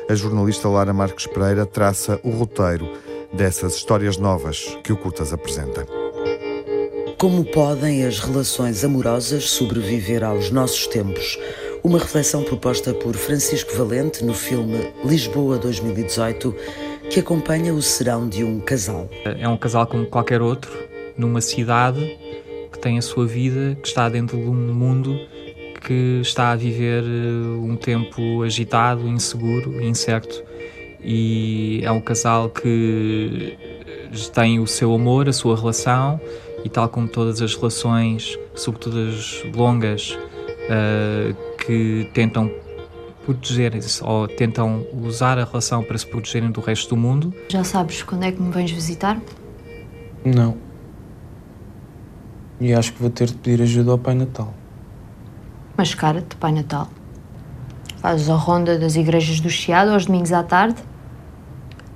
A 0.08 0.14
jornalista 0.14 0.68
Lara 0.68 0.92
Marques 0.92 1.26
Pereira 1.26 1.64
traça 1.64 2.20
o 2.22 2.30
roteiro 2.30 2.88
dessas 3.32 3.74
histórias 3.74 4.16
novas 4.16 4.78
que 4.84 4.92
o 4.92 4.96
Curtas 4.96 5.32
apresenta. 5.32 5.86
Como 7.18 7.44
podem 7.44 8.04
as 8.04 8.20
relações 8.20 8.84
amorosas 8.84 9.50
sobreviver 9.50 10.22
aos 10.22 10.50
nossos 10.50 10.86
tempos? 10.86 11.36
Uma 11.82 11.98
reflexão 11.98 12.42
proposta 12.42 12.92
por 12.92 13.16
Francisco 13.16 13.74
Valente 13.74 14.24
no 14.24 14.34
filme 14.34 14.92
Lisboa 15.04 15.58
2018, 15.58 16.54
que 17.10 17.20
acompanha 17.20 17.72
o 17.72 17.80
serão 17.80 18.28
de 18.28 18.44
um 18.44 18.60
casal. 18.60 19.08
É 19.24 19.48
um 19.48 19.56
casal 19.56 19.86
como 19.86 20.06
qualquer 20.06 20.42
outro, 20.42 20.70
numa 21.16 21.40
cidade 21.40 22.00
que 22.70 22.78
tem 22.78 22.98
a 22.98 23.02
sua 23.02 23.26
vida, 23.26 23.76
que 23.80 23.88
está 23.88 24.08
dentro 24.08 24.36
de 24.36 24.44
um 24.44 24.74
mundo 24.74 25.18
que 25.80 26.20
está 26.20 26.50
a 26.50 26.56
viver 26.56 27.02
eh, 27.02 27.58
um 27.62 27.76
tempo 27.76 28.42
agitado, 28.42 29.06
inseguro, 29.08 29.82
incerto. 29.82 30.44
E 31.02 31.80
é 31.82 31.90
um 31.90 32.00
casal 32.00 32.50
que 32.50 33.56
tem 34.34 34.58
o 34.60 34.66
seu 34.66 34.94
amor, 34.94 35.28
a 35.28 35.32
sua 35.32 35.56
relação, 35.56 36.20
e 36.64 36.68
tal 36.68 36.88
como 36.88 37.08
todas 37.08 37.40
as 37.40 37.54
relações, 37.54 38.38
sobretudo 38.54 39.08
as 39.08 39.44
longas, 39.54 40.10
uh, 40.10 41.34
que 41.64 42.10
tentam 42.12 42.50
protegerem-se 43.28 44.02
ou 44.02 44.26
tentam 44.26 44.86
usar 45.02 45.38
a 45.38 45.44
relação 45.44 45.82
para 45.82 45.98
se 45.98 46.06
protegerem 46.06 46.50
do 46.50 46.62
resto 46.62 46.94
do 46.94 46.96
mundo. 46.96 47.34
Já 47.50 47.62
sabes 47.62 48.02
quando 48.02 48.24
é 48.24 48.32
que 48.32 48.40
me 48.40 48.50
vens 48.50 48.70
visitar? 48.70 49.20
Não. 50.24 50.56
E 52.58 52.72
acho 52.72 52.94
que 52.94 53.00
vou 53.02 53.10
ter 53.10 53.26
de 53.26 53.34
pedir 53.34 53.62
ajuda 53.62 53.90
ao 53.90 53.98
Pai 53.98 54.14
Natal. 54.14 54.54
Mas 55.76 55.94
cara-te, 55.94 56.36
Pai 56.36 56.52
Natal. 56.52 56.88
Fazes 57.98 58.30
a 58.30 58.34
ronda 58.34 58.78
das 58.78 58.96
igrejas 58.96 59.40
do 59.40 59.50
Chiado 59.50 59.90
aos 59.90 60.06
domingos 60.06 60.32
à 60.32 60.42
tarde? 60.42 60.82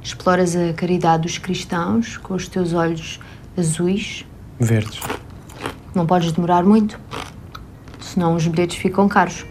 Exploras 0.02 0.54
a 0.54 0.74
caridade 0.74 1.22
dos 1.22 1.38
cristãos 1.38 2.18
com 2.18 2.34
os 2.34 2.46
teus 2.46 2.74
olhos 2.74 3.18
azuis? 3.56 4.26
Verdes. 4.60 5.00
Não 5.94 6.06
podes 6.06 6.30
demorar 6.32 6.62
muito, 6.62 7.00
senão 8.00 8.34
os 8.34 8.46
bilhetes 8.46 8.76
ficam 8.76 9.08
caros. 9.08 9.46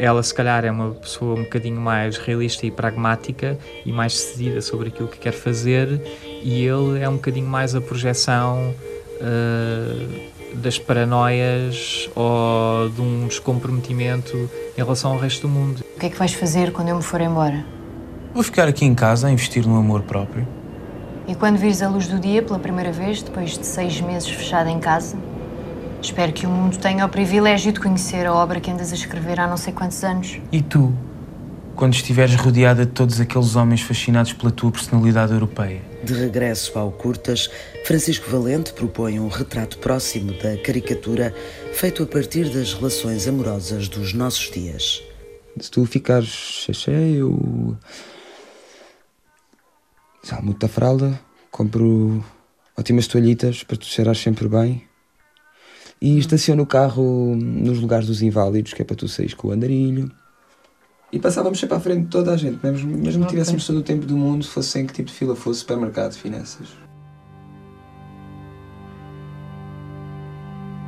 Ela, 0.00 0.22
se 0.22 0.32
calhar, 0.32 0.64
é 0.64 0.70
uma 0.70 0.92
pessoa 0.92 1.38
um 1.38 1.42
bocadinho 1.42 1.78
mais 1.78 2.16
realista 2.16 2.64
e 2.64 2.70
pragmática 2.70 3.58
e 3.84 3.92
mais 3.92 4.14
decidida 4.14 4.62
sobre 4.62 4.88
aquilo 4.88 5.06
que 5.06 5.18
quer 5.18 5.32
fazer, 5.32 6.00
e 6.42 6.64
ele 6.64 6.98
é 7.02 7.06
um 7.06 7.16
bocadinho 7.16 7.46
mais 7.46 7.74
a 7.74 7.82
projeção 7.82 8.74
uh, 9.20 10.56
das 10.56 10.78
paranoias 10.78 12.08
ou 12.16 12.88
de 12.88 12.98
um 12.98 13.26
descomprometimento 13.26 14.48
em 14.74 14.82
relação 14.82 15.12
ao 15.12 15.18
resto 15.18 15.42
do 15.42 15.48
mundo. 15.50 15.84
O 15.94 16.00
que 16.00 16.06
é 16.06 16.08
que 16.08 16.16
vais 16.16 16.32
fazer 16.32 16.72
quando 16.72 16.88
eu 16.88 16.96
me 16.96 17.02
for 17.02 17.20
embora? 17.20 17.62
Vou 18.32 18.42
ficar 18.42 18.66
aqui 18.66 18.86
em 18.86 18.94
casa 18.94 19.28
a 19.28 19.30
investir 19.30 19.66
no 19.66 19.76
amor 19.76 20.00
próprio. 20.00 20.48
E 21.28 21.34
quando 21.34 21.58
vires 21.58 21.82
a 21.82 21.90
luz 21.90 22.08
do 22.08 22.18
dia 22.18 22.42
pela 22.42 22.58
primeira 22.58 22.90
vez, 22.90 23.22
depois 23.22 23.58
de 23.58 23.66
seis 23.66 24.00
meses 24.00 24.30
fechada 24.30 24.70
em 24.70 24.80
casa, 24.80 25.18
espero 26.02 26.32
que 26.32 26.46
o 26.46 26.50
mundo 26.50 26.78
tenha 26.78 27.04
o 27.04 27.08
privilégio 27.08 27.72
de 27.72 27.80
conhecer 27.80 28.26
a 28.26 28.34
obra 28.34 28.60
que 28.60 28.70
andas 28.70 28.92
a 28.92 28.94
escrever 28.94 29.38
há 29.40 29.46
não 29.46 29.56
sei 29.56 29.72
quantos 29.72 30.02
anos. 30.02 30.40
E 30.50 30.62
tu? 30.62 30.92
quando 31.80 31.94
estiveres 31.94 32.34
rodeada 32.34 32.84
de 32.84 32.92
todos 32.92 33.18
aqueles 33.22 33.56
homens 33.56 33.80
fascinados 33.80 34.34
pela 34.34 34.50
tua 34.50 34.70
personalidade 34.70 35.32
europeia. 35.32 35.80
De 36.04 36.12
regresso 36.12 36.78
ao 36.78 36.92
Curtas, 36.92 37.50
Francisco 37.86 38.28
Valente 38.28 38.74
propõe 38.74 39.18
um 39.18 39.28
retrato 39.28 39.78
próximo 39.78 40.30
da 40.42 40.58
caricatura 40.58 41.34
feito 41.72 42.02
a 42.02 42.06
partir 42.06 42.50
das 42.50 42.74
relações 42.74 43.26
amorosas 43.26 43.88
dos 43.88 44.12
nossos 44.12 44.50
dias. 44.50 45.02
Se 45.58 45.70
tu 45.70 45.86
ficares 45.86 46.28
cheio, 46.28 47.78
sabe, 50.22 50.44
muita 50.44 50.68
fralda, 50.68 51.18
compro 51.50 52.22
ótimas 52.76 53.06
toalhitas 53.06 53.64
para 53.64 53.78
tu 53.78 53.86
cheirar 53.86 54.14
sempre 54.14 54.48
bem 54.48 54.89
e 56.00 56.18
estaciono 56.18 56.62
o 56.62 56.66
carro 56.66 57.36
nos 57.36 57.78
lugares 57.78 58.06
dos 58.06 58.22
inválidos, 58.22 58.72
que 58.72 58.82
é 58.82 58.84
para 58.84 58.96
tu 58.96 59.06
sair 59.06 59.34
com 59.34 59.48
o 59.48 59.50
andarilho. 59.52 60.10
E 61.12 61.18
passávamos 61.18 61.58
sempre 61.58 61.76
à 61.76 61.80
frente 61.80 62.02
de 62.02 62.08
toda 62.08 62.32
a 62.32 62.36
gente, 62.36 62.58
mesmo, 62.64 62.96
mesmo 62.96 63.24
que 63.24 63.30
tivéssemos 63.30 63.66
todo 63.66 63.80
o 63.80 63.82
tempo 63.82 64.06
do 64.06 64.16
mundo, 64.16 64.46
fosse 64.46 64.78
em 64.78 64.86
que 64.86 64.94
tipo 64.94 65.08
de 65.08 65.14
fila 65.14 65.34
fosse, 65.34 65.60
supermercado, 65.60 66.14
finanças. 66.14 66.68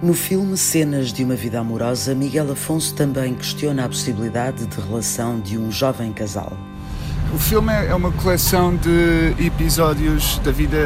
No 0.01 0.15
filme 0.15 0.57
Cenas 0.57 1.13
de 1.13 1.23
uma 1.23 1.37
Vida 1.37 1.61
Amorosa, 1.61 2.15
Miguel 2.15 2.51
Afonso 2.51 2.95
também 2.95 3.35
questiona 3.35 3.85
a 3.85 3.89
possibilidade 3.89 4.67
de 4.67 4.81
relação 4.81 5.41
de 5.41 5.59
um 5.59 5.71
jovem 5.71 6.13
casal. 6.13 6.57
O 7.35 7.39
filme 7.39 7.73
é 7.73 7.95
uma 7.95 8.11
coleção 8.13 8.77
de 8.77 9.45
episódios 9.45 10.39
da 10.41 10.51
vida 10.51 10.77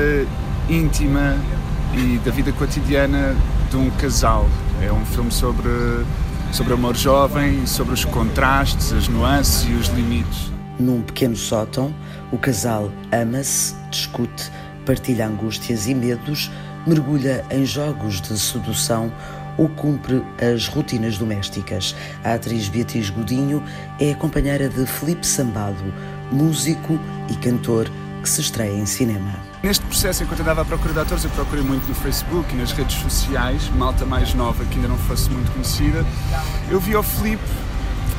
íntima 0.69 1.35
e 1.95 2.19
da 2.19 2.31
vida 2.31 2.53
cotidiana 2.53 3.35
de 3.71 3.77
um 3.77 3.91
casal. 3.91 4.49
É 4.83 4.93
um 4.93 5.05
filme 5.07 5.31
sobre, 5.31 5.71
sobre 6.53 6.75
amor 6.75 6.97
jovem 6.97 7.67
sobre 7.67 7.95
os 7.95 8.05
contrastes, 8.05 8.93
as 8.93 9.09
nuances 9.09 9.69
e 9.69 9.73
os 9.73 9.89
limites. 9.89 10.51
Num 10.79 11.01
pequeno 11.03 11.37
sótão, 11.37 11.95
o 12.31 12.39
casal 12.39 12.91
ama-se, 13.13 13.75
discute, 13.91 14.51
partilha 14.85 15.27
angústias 15.27 15.87
e 15.87 15.95
medos, 15.95 16.51
mergulha 16.87 17.45
em 17.51 17.65
jogos 17.65 18.21
de 18.21 18.39
sedução 18.39 19.11
ou 19.59 19.69
cumpre 19.71 20.23
as 20.41 20.69
rotinas 20.69 21.17
domésticas. 21.19 21.97
A 22.23 22.35
atriz 22.35 22.69
Beatriz 22.69 23.11
Godinho 23.11 23.63
é 23.99 24.13
a 24.13 24.17
companheira 24.17 24.69
de 24.69 24.85
Felipe 24.87 25.27
Sambado, 25.27 25.93
músico 26.31 26.99
e 27.31 27.35
cantor 27.37 27.91
que 28.23 28.29
se 28.29 28.41
estreia 28.41 28.77
em 28.77 28.87
cinema. 28.87 29.56
Neste 29.67 29.85
processo, 29.85 30.23
enquanto 30.23 30.43
andava 30.43 30.63
à 30.63 30.65
procura 30.65 30.95
de 30.95 31.01
atores, 31.01 31.25
eu 31.25 31.31
procurei 31.31 31.65
muito 31.65 31.89
no 31.89 31.95
Facebook 31.97 32.55
e 32.55 32.57
nas 32.57 32.71
redes 32.71 33.01
sociais, 33.01 33.69
malta 33.71 34.07
mais 34.07 34.33
nova 34.33 34.65
que 34.65 34.77
ainda 34.77 34.87
não 34.87 34.97
fosse 34.97 35.29
muito 35.29 35.51
conhecida. 35.51 36.07
Eu 36.71 36.79
vi 36.79 36.95
o 36.95 37.03
Felipe 37.03 37.43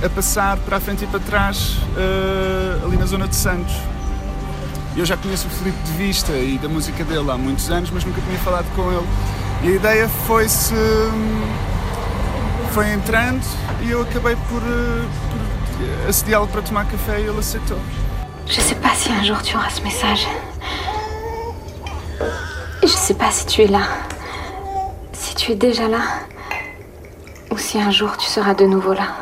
a 0.04 0.10
passar 0.10 0.58
para 0.58 0.76
a 0.76 0.80
frente 0.82 1.06
e 1.06 1.08
para 1.08 1.22
trás 1.22 1.78
uh, 1.96 2.86
ali 2.86 2.98
na 2.98 3.06
zona 3.06 3.30
de 3.30 3.36
Santos. 3.38 3.74
Eu 4.98 5.06
já 5.06 5.16
conheço 5.16 5.48
o 5.48 5.50
Felipe 5.50 5.78
de 5.84 5.92
vista 5.94 6.34
e 6.34 6.58
da 6.58 6.68
música 6.68 7.02
dele 7.06 7.32
há 7.32 7.38
muitos 7.38 7.72
anos, 7.72 7.92
mas 7.92 8.04
nunca 8.04 8.20
tinha 8.20 8.40
falado 8.40 8.66
com 8.76 8.92
ele. 8.92 9.08
E 9.64 9.68
a 9.70 9.72
ideia 9.78 10.10
foi-se. 10.28 10.76
foi 12.74 12.92
entrando 12.92 13.42
e 13.84 13.92
eu 13.92 14.02
acabei 14.02 14.36
por, 14.36 14.62
uh, 14.62 15.10
por 15.32 16.10
assediá-lo 16.10 16.48
para 16.50 16.62
tomar 16.62 16.84
café 16.88 17.22
e 17.22 17.24
ele 17.24 17.40
aceitou. 17.40 17.80
Je 18.46 18.60
sais 18.60 18.78
pas 18.82 18.98
si 18.98 19.10
un 19.12 19.24
jour 19.24 19.42
tu 19.42 19.56
auras 19.56 19.76
ce 19.76 19.82
message. 19.82 20.28
Je 22.82 22.88
sais 22.88 23.14
pas 23.14 23.32
si 23.32 23.46
tu 23.46 23.62
es 23.62 23.68
là, 23.68 23.88
si 25.14 25.36
tu 25.36 25.52
es 25.52 25.56
déjà 25.56 25.88
là, 25.88 26.02
ou 27.52 27.58
si 27.58 27.80
un 27.80 27.92
jour 27.92 28.18
tu 28.18 28.26
seras 28.26 28.54
de 28.54 28.66
nouveau 28.66 28.94
là. 28.94 29.16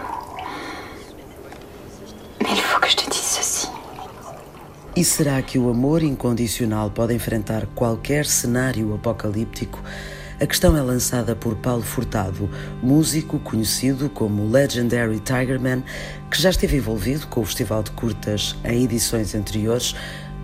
Mais 2.41 2.51
il 2.51 2.62
faut 2.62 2.79
que 2.79 2.89
je 2.89 2.95
te 2.95 3.10
dise 3.10 3.23
ceci. 3.23 3.67
E 4.95 5.03
será 5.03 5.41
que 5.41 5.60
o 5.60 5.69
amor 5.69 6.03
incondicional 6.03 6.89
pode 6.89 7.13
enfrentar 7.13 7.65
qualquer 7.75 8.25
cenário 8.25 8.93
apocalíptico? 8.93 9.81
A 10.39 10.45
questão 10.45 10.75
é 10.75 10.81
lançada 10.81 11.34
por 11.34 11.55
Paulo 11.55 11.81
Furtado, 11.81 12.49
músico 12.84 13.39
conhecido 13.39 14.10
como 14.10 14.49
Legendary 14.49 15.21
Tigerman, 15.21 15.81
que 16.29 16.41
já 16.41 16.49
esteve 16.49 16.75
envolvido 16.75 17.25
com 17.27 17.39
o 17.39 17.45
Festival 17.45 17.84
de 17.84 17.91
Curtas 17.91 18.53
em 18.65 18.84
edições 18.84 19.34
anteriores, 19.34 19.95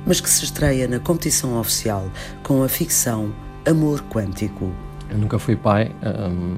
mas 0.06 0.20
que 0.20 0.30
se 0.30 0.44
estreia 0.44 0.88
na 0.88 1.00
competição 1.00 1.60
oficial 1.60 2.10
com 2.44 2.64
a 2.64 2.70
ficção 2.70 3.32
Amor 3.68 4.04
Quântico. 4.10 4.72
Eu 5.10 5.18
nunca 5.18 5.38
fui 5.38 5.56
pai, 5.56 5.92
um, 6.04 6.58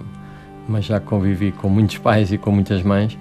mas 0.68 0.86
já 0.86 1.00
convivi 1.00 1.52
com 1.52 1.70
muitos 1.70 1.98
pais 1.98 2.32
e 2.32 2.38
com 2.38 2.52
muitas 2.52 2.82
mães 2.84 3.18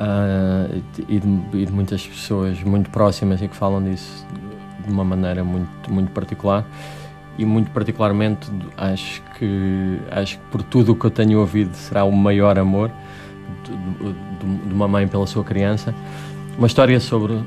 uh, 0.00 0.82
e, 1.08 1.20
de, 1.20 1.58
e, 1.58 1.66
de, 1.66 1.72
muitas 1.72 2.06
pessoas 2.06 2.62
muito 2.62 2.90
próximas 2.90 3.40
e 3.42 3.48
que 3.48 3.54
falam 3.54 3.82
disso 3.82 4.26
de 4.84 4.90
uma 4.90 5.04
maneira 5.04 5.44
muito, 5.44 5.92
muito 5.92 6.10
particular. 6.12 6.66
E 7.38 7.44
muito 7.44 7.70
particularmente 7.70 8.50
acho 8.76 9.22
que, 9.38 9.98
acho 10.10 10.38
que 10.38 10.44
por 10.50 10.62
tudo 10.62 10.92
o 10.92 10.96
que 10.96 11.06
eu 11.06 11.10
tenho 11.10 11.38
ouvido 11.38 11.74
será 11.74 12.04
o 12.04 12.12
maior 12.12 12.58
amor 12.58 12.90
de, 13.64 13.72
de, 13.72 14.68
de 14.68 14.74
uma 14.74 14.88
mãe 14.88 15.06
pela 15.06 15.26
sua 15.26 15.44
criança. 15.44 15.94
Uma 16.58 16.66
história 16.66 16.98
sobre, 17.00 17.40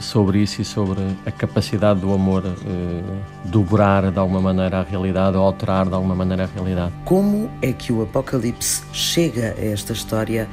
sobre 0.00 0.38
isso 0.40 0.60
e 0.60 0.64
sobre 0.64 1.00
a 1.26 1.30
capacidade 1.30 2.00
do 2.00 2.12
amor 2.12 2.42
eh, 2.46 3.02
dobrar 3.44 4.10
de 4.10 4.18
alguma 4.18 4.40
maneira 4.40 4.80
a 4.80 4.82
realidade 4.82 5.36
ou 5.36 5.44
alterar 5.44 5.86
de 5.86 5.94
alguma 5.94 6.14
maneira 6.14 6.44
a 6.44 6.48
realidade. 6.54 6.92
Como 7.04 7.50
é 7.62 7.72
que 7.72 7.92
o 7.92 8.02
Apocalipse 8.02 8.82
chega 8.92 9.54
a 9.56 9.64
esta 9.64 9.92
história 9.92 10.48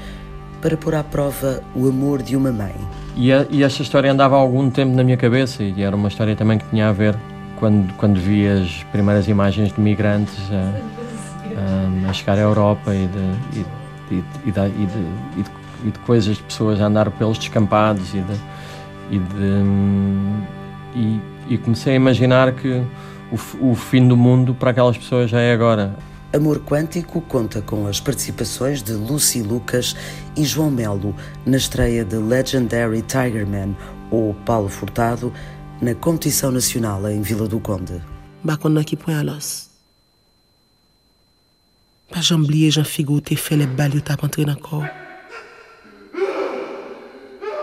para 0.61 0.75
pôr 0.75 0.95
à 0.95 1.03
prova 1.03 1.63
o 1.73 1.87
amor 1.87 2.21
de 2.21 2.35
uma 2.35 2.51
mãe? 2.51 2.75
E, 3.15 3.31
a, 3.31 3.47
e 3.49 3.63
esta 3.63 3.81
história 3.81 4.11
andava 4.11 4.35
há 4.35 4.39
algum 4.39 4.69
tempo 4.69 4.95
na 4.95 5.03
minha 5.03 5.17
cabeça 5.17 5.63
e 5.63 5.81
era 5.81 5.95
uma 5.95 6.09
história 6.09 6.35
também 6.35 6.57
que 6.57 6.69
tinha 6.69 6.89
a 6.89 6.91
ver 6.91 7.15
quando, 7.57 7.91
quando 7.95 8.19
vi 8.19 8.47
as 8.47 8.83
primeiras 8.91 9.27
imagens 9.27 9.73
de 9.73 9.79
migrantes 9.79 10.37
a, 10.51 12.05
a, 12.05 12.09
a 12.09 12.13
chegar 12.13 12.37
à 12.37 12.41
Europa 12.41 12.93
e 12.93 13.07
de, 13.07 13.59
e, 14.11 14.23
e, 14.45 14.51
de, 14.51 14.59
e, 14.59 14.85
de, 14.85 15.51
e 15.85 15.91
de 15.91 15.99
coisas 15.99 16.37
de 16.37 16.43
pessoas 16.43 16.81
a 16.81 16.85
andar 16.85 17.09
pelos 17.11 17.37
descampados 17.37 18.13
e 18.13 18.19
de 18.19 18.56
e, 19.09 19.19
de, 19.19 19.63
e, 20.95 21.53
e 21.53 21.57
comecei 21.57 21.93
a 21.93 21.95
imaginar 21.95 22.53
que 22.53 22.83
o, 23.31 23.71
o 23.71 23.75
fim 23.75 24.07
do 24.07 24.17
mundo 24.17 24.53
para 24.53 24.71
aquelas 24.71 24.97
pessoas 24.97 25.29
já 25.29 25.39
é 25.39 25.53
agora. 25.53 25.95
Amor 26.33 26.59
Quântico 26.59 27.21
conta 27.21 27.61
com 27.61 27.87
as 27.87 27.99
participações 27.99 28.83
de 28.83 28.93
Lucy 28.93 29.41
Lucas 29.41 29.95
e 30.35 30.43
João 30.43 30.69
Melo 30.69 31.15
na 31.45 31.57
estreia 31.57 32.03
de 32.03 32.17
Legendary 32.17 33.01
Tigerman 33.01 33.75
ou 34.11 34.33
Paulo 34.45 34.67
Furtado 34.67 35.33
na 35.81 35.95
competição 35.95 36.51
nacional 36.51 37.07
em 37.09 37.21
Vila 37.21 37.47
do 37.47 37.59
Conde. 37.59 38.01
Bakon 38.43 38.83
qui 38.83 38.95
point 38.95 39.19
à 39.19 39.23
l'os. 39.23 39.69
Pas 42.09 42.21
jamblier, 42.21 42.71
j'en 42.71 42.85
figure, 42.85 43.21
t'es 43.21 43.35
fait 43.35 43.57
les 43.57 43.67
balles, 43.67 44.01
t'as 44.01 44.15
rentré 44.15 44.45
dans 44.45 44.53
le 44.53 44.59
corps. 44.59 44.85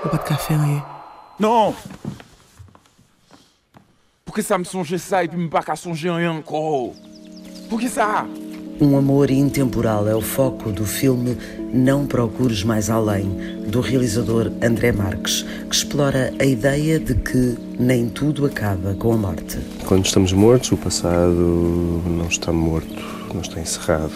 Ou 0.04 0.08
pas 0.08 0.18
de 0.18 0.24
café, 0.24 0.54
rien. 0.54 0.93
Non 1.38 1.74
Por 4.24 4.34
que 4.34 4.42
ça 4.42 4.58
me 4.58 4.64
songe 4.64 4.96
ça 4.98 5.24
e 5.24 5.28
puis 5.28 5.38
me 5.38 5.48
pas 5.48 5.62
qu'à 5.62 5.76
songer 5.76 6.10
rien 6.10 6.32
encore 6.32 6.92
Por 7.68 7.80
que 7.80 7.88
ça 7.88 8.26
Um 8.80 8.96
amor 8.96 9.30
intemporal 9.30 10.08
é 10.08 10.14
o 10.16 10.20
foco 10.20 10.72
do 10.72 10.84
filme 10.84 11.36
Não 11.72 12.06
Procures 12.06 12.64
Mais 12.64 12.90
Além, 12.90 13.28
do 13.68 13.80
realizador 13.80 14.50
André 14.60 14.90
Marques, 14.90 15.44
que 15.68 15.74
explora 15.74 16.32
a 16.40 16.44
ideia 16.44 16.98
de 16.98 17.14
que 17.14 17.56
nem 17.78 18.08
tudo 18.08 18.44
acaba 18.46 18.94
com 18.94 19.12
a 19.12 19.16
morte. 19.16 19.58
Quando 19.86 20.06
estamos 20.06 20.32
mortos, 20.32 20.72
o 20.72 20.76
passado 20.76 22.02
não 22.04 22.26
está 22.26 22.52
morto, 22.52 23.00
não 23.32 23.42
está 23.42 23.60
encerrado. 23.60 24.12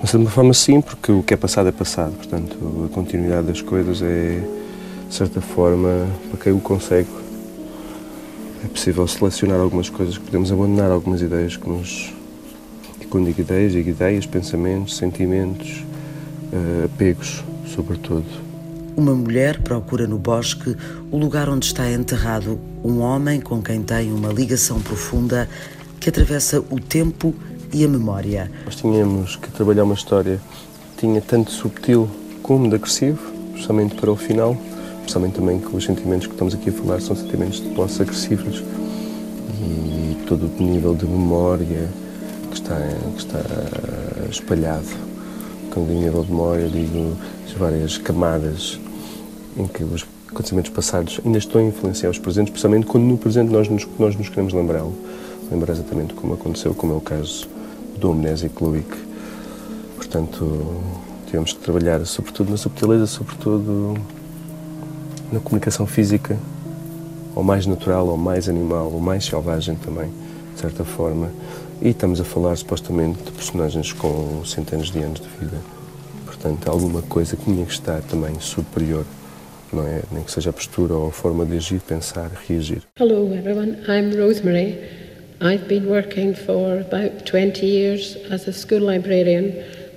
Mas 0.00 0.10
de 0.10 0.16
uma 0.16 0.30
forma 0.30 0.54
sim, 0.54 0.80
porque 0.80 1.10
o 1.10 1.22
que 1.22 1.34
é 1.34 1.36
passado 1.36 1.68
é 1.68 1.72
passado, 1.72 2.12
portanto, 2.14 2.86
a 2.88 2.94
continuidade 2.94 3.48
das 3.48 3.60
coisas 3.60 4.00
é, 4.00 4.40
de 5.08 5.14
certa 5.14 5.40
forma, 5.40 6.06
para 6.30 6.40
quem 6.40 6.52
o 6.52 6.60
consegue, 6.60 7.08
é 8.64 8.68
possível 8.68 9.06
selecionar 9.06 9.60
algumas 9.60 9.88
coisas 9.88 10.16
que 10.16 10.24
podemos 10.24 10.50
abandonar, 10.50 10.90
algumas 10.90 11.20
ideias 11.20 11.56
que 11.56 11.68
nos 11.68 12.12
quando 13.14 13.26
digo 13.26 13.42
ideias, 13.42 13.70
digo 13.70 13.90
ideias, 13.90 14.26
pensamentos, 14.26 14.96
sentimentos, 14.96 15.84
uh, 16.52 16.86
apegos, 16.86 17.44
sobretudo. 17.72 18.24
Uma 18.96 19.14
mulher 19.14 19.60
procura 19.60 20.04
no 20.04 20.18
bosque 20.18 20.76
o 21.12 21.16
lugar 21.16 21.48
onde 21.48 21.64
está 21.64 21.88
enterrado 21.88 22.58
um 22.82 22.98
homem 22.98 23.40
com 23.40 23.62
quem 23.62 23.84
tem 23.84 24.12
uma 24.12 24.32
ligação 24.32 24.80
profunda 24.80 25.48
que 26.00 26.08
atravessa 26.08 26.58
o 26.58 26.80
tempo 26.80 27.32
e 27.72 27.84
a 27.84 27.88
memória. 27.88 28.50
Nós 28.64 28.74
tínhamos 28.74 29.36
que 29.36 29.48
trabalhar 29.48 29.84
uma 29.84 29.94
história 29.94 30.40
que 30.96 31.06
tinha 31.06 31.20
tanto 31.20 31.52
subtil 31.52 32.10
como 32.42 32.68
de 32.68 32.74
agressivo, 32.74 33.20
justamente 33.54 33.94
para 33.94 34.10
o 34.10 34.16
final, 34.16 34.56
especialmente 35.04 35.34
também 35.34 35.58
que 35.60 35.76
os 35.76 35.84
sentimentos 35.84 36.26
que 36.26 36.32
estamos 36.32 36.54
aqui 36.54 36.70
a 36.70 36.72
falar 36.72 37.00
são 37.00 37.14
sentimentos 37.14 37.60
de 37.60 37.68
posse 37.70 38.00
agressivos 38.00 38.62
e 39.60 40.16
todo 40.26 40.46
o 40.46 40.62
nível 40.62 40.94
de 40.94 41.04
memória, 41.04 41.88
que 42.50 42.56
está, 42.56 42.76
que 43.12 43.18
está 43.18 43.40
espalhado. 44.30 44.88
Quando 45.70 45.88
digo 45.88 46.00
nível 46.00 46.24
de 46.24 46.30
memória, 46.30 46.68
digo 46.68 47.16
as 47.46 47.52
várias 47.52 47.98
camadas 47.98 48.80
em 49.56 49.66
que 49.66 49.84
os 49.84 50.06
acontecimentos 50.28 50.70
passados 50.70 51.20
ainda 51.24 51.38
estão 51.38 51.60
a 51.60 51.64
influenciar 51.64 52.10
os 52.10 52.18
presentes, 52.18 52.50
especialmente 52.50 52.86
quando 52.86 53.04
no 53.04 53.18
presente 53.18 53.52
nós 53.52 53.68
nos, 53.68 53.86
nós 53.98 54.16
nos 54.16 54.28
queremos 54.28 54.52
lembrá-lo. 54.52 54.94
Lembrar 55.50 55.72
exatamente 55.72 56.14
como 56.14 56.32
aconteceu, 56.32 56.74
como 56.74 56.94
é 56.94 56.96
o 56.96 57.00
caso 57.00 57.46
do 57.98 58.10
Amnésico 58.10 58.64
Luick. 58.64 58.96
Portanto, 59.96 60.82
tivemos 61.26 61.52
que 61.52 61.58
trabalhar 61.58 62.04
sobretudo 62.06 62.50
na 62.50 62.56
subtileza, 62.56 63.06
sobretudo 63.06 63.94
na 65.32 65.40
comunicação 65.40 65.86
física, 65.86 66.38
ou 67.34 67.42
mais 67.42 67.66
natural, 67.66 68.06
ou 68.08 68.16
mais 68.16 68.48
animal, 68.48 68.90
ou 68.92 69.00
mais 69.00 69.24
selvagem 69.24 69.74
também, 69.76 70.10
de 70.54 70.60
certa 70.60 70.84
forma. 70.84 71.30
E 71.82 71.88
estamos 71.88 72.20
a 72.20 72.24
falar 72.24 72.56
supostamente 72.56 73.22
de 73.22 73.30
personagens 73.32 73.92
com 73.92 74.44
centenas 74.44 74.90
de 74.90 74.98
anos 75.00 75.20
de 75.20 75.28
vida. 75.40 75.58
Portanto, 76.24 76.68
alguma 76.68 77.02
coisa 77.02 77.36
que 77.36 77.44
tinha 77.44 77.64
que 77.64 77.72
estar 77.72 78.00
também 78.02 78.38
superior, 78.38 79.04
não 79.72 79.86
é? 79.86 80.02
Nem 80.12 80.22
que 80.22 80.30
seja 80.30 80.50
a 80.50 80.52
postura 80.52 80.94
ou 80.94 81.08
a 81.08 81.12
forma 81.12 81.44
de 81.44 81.56
agir, 81.56 81.80
pensar, 81.80 82.30
reagir. 82.46 82.82
Hello 82.98 83.32
everyone, 83.34 83.78
I'm 83.88 84.16
Rosemary. 84.16 84.78
I've 85.40 85.66
been 85.66 85.86
working 85.86 86.34
for 86.34 86.80
about 86.80 87.24
20 87.24 87.66
years 87.66 88.16
as 88.30 88.46
a 88.46 88.52
school 88.52 88.80
librarian 88.80 89.52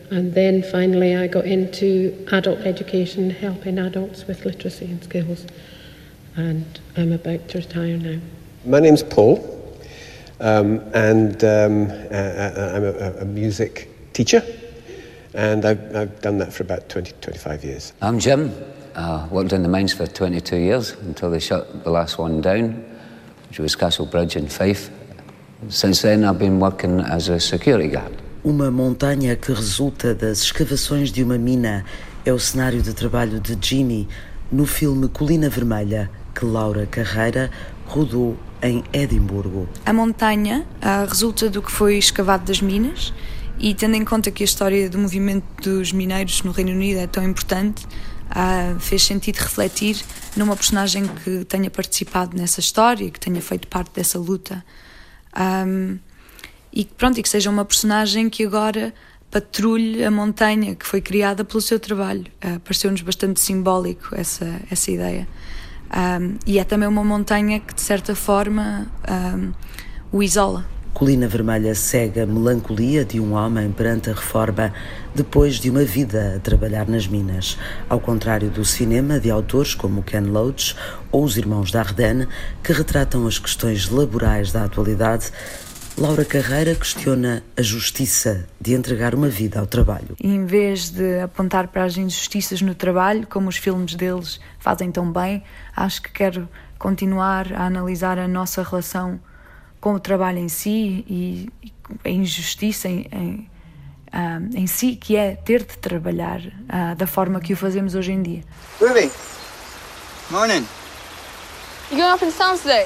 and 0.09 0.33
then 0.33 0.63
finally 0.63 1.15
I 1.15 1.27
got 1.27 1.45
into 1.45 2.25
adult 2.31 2.59
education, 2.59 3.29
helping 3.29 3.77
adults 3.77 4.25
with 4.25 4.45
literacy 4.45 4.85
and 4.85 5.03
skills. 5.03 5.45
And 6.35 6.79
I'm 6.95 7.11
about 7.11 7.47
to 7.49 7.57
retire 7.59 7.97
now. 7.97 8.19
My 8.65 8.79
name's 8.79 9.03
Paul, 9.03 9.39
um, 10.39 10.79
and 10.93 11.43
um, 11.43 11.89
uh, 12.11 12.73
I'm 12.73 12.83
a, 12.83 13.21
a, 13.21 13.25
music 13.25 13.89
teacher, 14.13 14.43
and 15.33 15.65
I've, 15.65 15.95
I've, 15.95 16.21
done 16.21 16.37
that 16.39 16.53
for 16.53 16.63
about 16.63 16.89
20, 16.89 17.13
25 17.21 17.63
years. 17.63 17.93
I'm 18.01 18.19
Jim. 18.19 18.53
Uh, 18.93 19.27
worked 19.31 19.53
in 19.53 19.61
the 19.63 19.69
mines 19.69 19.93
for 19.93 20.07
22 20.07 20.57
years 20.57 20.91
until 20.91 21.29
they 21.29 21.39
shut 21.39 21.83
the 21.83 21.91
last 21.91 22.17
one 22.17 22.41
down, 22.41 22.83
which 23.47 23.59
was 23.59 23.75
Castle 23.75 24.05
Bridge 24.05 24.35
in 24.35 24.47
Fife. 24.47 24.89
Since 25.69 26.01
then, 26.03 26.23
I've 26.23 26.39
been 26.39 26.59
working 26.59 26.99
as 26.99 27.29
a 27.29 27.39
security 27.39 27.89
guard. 27.89 28.15
Uma 28.47 28.71
montanha 28.71 29.35
que 29.35 29.51
resulta 29.51 30.15
das 30.15 30.39
escavações 30.39 31.11
de 31.11 31.21
uma 31.21 31.37
mina 31.37 31.83
é 32.25 32.31
o 32.31 32.39
cenário 32.39 32.81
de 32.81 32.93
trabalho 32.93 33.41
de 33.41 33.57
Ginny 33.59 34.07
no 34.49 34.65
filme 34.65 35.09
Colina 35.09 35.49
Vermelha, 35.49 36.09
que 36.33 36.45
Laura 36.45 36.85
Carreira 36.85 37.51
rodou 37.85 38.37
em 38.61 38.85
Edimburgo. 38.93 39.67
A 39.85 39.91
montanha 39.91 40.65
uh, 40.77 41.09
resulta 41.09 41.49
do 41.49 41.61
que 41.61 41.69
foi 41.69 41.97
escavado 41.97 42.45
das 42.45 42.61
minas 42.61 43.13
e 43.59 43.73
tendo 43.73 43.95
em 43.95 44.05
conta 44.05 44.31
que 44.31 44.43
a 44.43 44.45
história 44.45 44.89
do 44.89 44.97
movimento 44.97 45.43
dos 45.61 45.91
mineiros 45.91 46.41
no 46.41 46.53
Reino 46.53 46.71
Unido 46.71 47.01
é 47.01 47.07
tão 47.07 47.25
importante, 47.25 47.85
uh, 48.31 48.79
fez 48.79 49.03
sentido 49.03 49.39
refletir 49.39 50.01
numa 50.37 50.55
personagem 50.55 51.05
que 51.05 51.43
tenha 51.43 51.69
participado 51.69 52.37
nessa 52.37 52.61
história, 52.61 53.11
que 53.11 53.19
tenha 53.19 53.41
feito 53.41 53.67
parte 53.67 53.91
dessa 53.93 54.17
luta. 54.17 54.63
Um, 55.37 55.99
e 56.77 56.85
pronto, 56.85 57.19
e 57.19 57.23
que 57.23 57.29
seja 57.29 57.49
uma 57.49 57.65
personagem 57.65 58.29
que 58.29 58.45
agora 58.45 58.93
patrulhe 59.31 60.03
a 60.03 60.11
montanha 60.11 60.75
que 60.75 60.85
foi 60.85 61.01
criada 61.01 61.43
pelo 61.43 61.59
seu 61.59 61.79
trabalho. 61.79 62.25
Uh, 62.35 62.59
Pareceu-nos 62.59 63.01
bastante 63.01 63.39
simbólico 63.39 64.09
essa, 64.13 64.61
essa 64.69 64.91
ideia. 64.91 65.27
Um, 65.89 66.37
e 66.45 66.59
é 66.59 66.63
também 66.63 66.87
uma 66.87 67.03
montanha 67.03 67.59
que, 67.59 67.73
de 67.73 67.81
certa 67.81 68.13
forma, 68.13 68.85
um, 69.09 69.51
o 70.11 70.21
isola. 70.21 70.65
Colina 70.93 71.27
Vermelha 71.27 71.73
segue 71.73 72.19
a 72.19 72.27
melancolia 72.27 73.03
de 73.03 73.19
um 73.19 73.33
homem 73.33 73.71
perante 73.71 74.11
a 74.11 74.13
reforma 74.13 74.71
depois 75.15 75.59
de 75.59 75.71
uma 75.71 75.83
vida 75.83 76.35
a 76.35 76.39
trabalhar 76.39 76.87
nas 76.87 77.07
minas. 77.07 77.57
Ao 77.89 77.99
contrário 77.99 78.49
do 78.49 78.63
cinema 78.63 79.19
de 79.19 79.31
autores 79.31 79.73
como 79.73 80.03
Ken 80.03 80.21
Loach 80.21 80.75
ou 81.11 81.23
os 81.23 81.37
Irmãos 81.37 81.71
Dardenne, 81.71 82.27
que 82.63 82.71
retratam 82.71 83.25
as 83.25 83.39
questões 83.39 83.89
laborais 83.89 84.51
da 84.51 84.63
atualidade, 84.63 85.31
Laura 85.99 86.23
Carreira 86.23 86.75
questiona 86.75 87.43
a 87.57 87.61
justiça 87.63 88.47
de 88.61 88.75
entregar 88.75 89.15
uma 89.15 89.29
vida 89.29 89.59
ao 89.59 89.65
trabalho. 89.65 90.15
Em 90.21 90.45
vez 90.45 90.91
de 90.91 91.21
apontar 91.21 91.69
para 91.69 91.85
as 91.85 91.97
injustiças 91.97 92.61
no 92.61 92.75
trabalho, 92.75 93.25
como 93.25 93.49
os 93.49 93.57
filmes 93.57 93.95
deles 93.95 94.39
fazem 94.59 94.91
tão 94.91 95.11
bem, 95.11 95.43
acho 95.75 96.03
que 96.03 96.11
quero 96.11 96.47
continuar 96.77 97.51
a 97.51 97.65
analisar 97.65 98.19
a 98.19 98.27
nossa 98.27 98.61
relação 98.61 99.19
com 99.81 99.95
o 99.95 99.99
trabalho 99.99 100.37
em 100.37 100.47
si 100.47 101.03
e, 101.09 101.49
a 102.05 102.09
injustiça 102.09 102.87
em, 102.87 103.07
em, 103.11 103.49
uh, 104.13 104.55
em, 104.55 104.67
si, 104.67 104.95
que 104.95 105.15
é 105.15 105.35
ter 105.35 105.63
de 105.63 105.79
trabalhar 105.79 106.41
uh, 106.41 106.95
da 106.95 107.07
forma 107.07 107.39
que 107.39 107.53
o 107.53 107.57
fazemos 107.57 107.95
hoje 107.95 108.11
em 108.11 108.21
dia. 108.21 108.43
Ruby, 108.79 109.11
morning. 110.29 110.63
You 111.89 111.97
going 111.97 112.13
up 112.13 112.23
in 112.23 112.31
town 112.31 112.55
today? 112.55 112.85